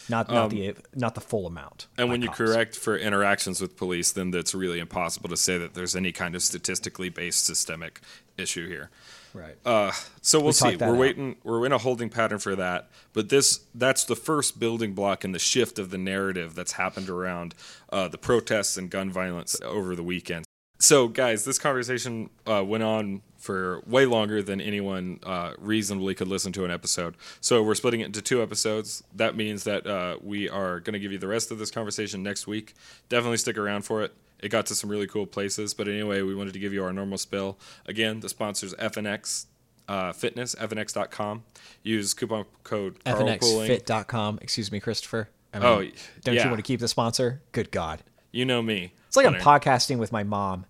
[0.07, 1.88] Not not the not the full amount.
[1.97, 2.38] and when you cops.
[2.38, 6.36] correct for interactions with police, then it's really impossible to say that there's any kind
[6.36, 8.01] of statistically based systemic
[8.38, 8.91] issue here.
[9.36, 9.55] Right.
[9.65, 10.75] Uh, so we'll We see.
[10.77, 10.97] We're out.
[10.97, 11.36] waiting.
[11.43, 12.89] We're in a holding pattern for that.
[13.13, 17.09] But this that's the first building block in the shift of the narrative that's happened
[17.09, 17.53] around
[17.91, 20.45] uh, the protests and gun violence over the weekend.
[20.77, 26.27] So, guys, this conversation uh, went on for way longer than anyone uh, reasonably could
[26.27, 27.15] listen to an episode.
[27.39, 29.01] So, we're splitting it into two episodes.
[29.15, 32.23] That means that uh, we are going to give you the rest of this conversation
[32.23, 32.73] next week.
[33.07, 34.13] Definitely stick around for it.
[34.45, 35.73] It got to some really cool places.
[35.73, 37.57] But anyway, we wanted to give you our normal spill.
[37.87, 39.47] Again, the sponsors FNX
[39.87, 41.43] uh, Fitness, FNX.com.
[41.81, 43.03] Use coupon code.
[43.05, 44.37] FNXFit.com.
[44.41, 45.29] Excuse me, Christopher.
[45.51, 45.83] I mean, Oh,
[46.23, 46.43] don't yeah.
[46.43, 47.41] you want to keep the sponsor?
[47.53, 48.03] Good God.
[48.31, 48.93] You know me.
[49.07, 50.65] It's like I'm podcasting with my mom.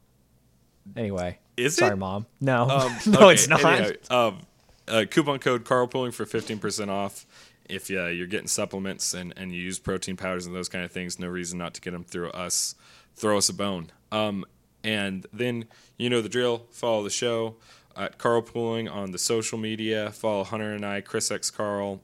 [0.95, 1.39] Anyway.
[1.57, 1.97] Is Sorry, it?
[1.97, 2.27] mom.
[2.39, 2.69] No.
[2.69, 3.63] Um, no, okay, it's not.
[3.65, 4.39] anyway, um,
[4.87, 7.25] uh, coupon code carlpooling for 15% off.
[7.67, 10.91] if uh, you're getting supplements and, and you use protein powders and those kind of
[10.91, 12.75] things, no reason not to get them through us.
[13.15, 13.91] Throw us a bone.
[14.11, 14.45] Um,
[14.83, 15.65] and then
[15.97, 16.65] you know the drill.
[16.71, 17.55] Follow the show
[17.95, 20.11] at Carlpooling on the social media.
[20.11, 22.01] Follow Hunter and I, Chris X Carl,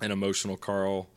[0.00, 1.08] and Emotional Carl.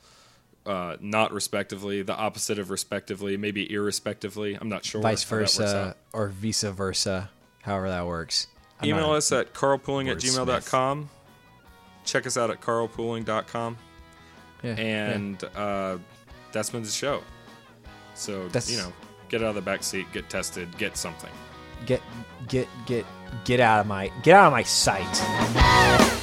[0.63, 4.55] Uh, not respectively, the opposite of respectively, maybe irrespectively.
[4.59, 5.01] I'm not sure.
[5.01, 7.29] Vice how that works versa or vice versa,
[7.63, 8.47] however that works.
[8.79, 11.09] I'm Email us at carlpooling at gmail.com.
[12.05, 13.77] Check us out at carlpooling.com.
[14.63, 15.09] Yeah, yeah.
[15.11, 15.97] And uh,
[16.51, 17.23] that's been the show.
[18.13, 18.93] So, That's- you know,
[19.31, 21.31] get out of the back seat, get tested, get something.
[21.85, 22.01] get
[22.47, 23.05] get get
[23.45, 26.19] get out of my get out of my sight.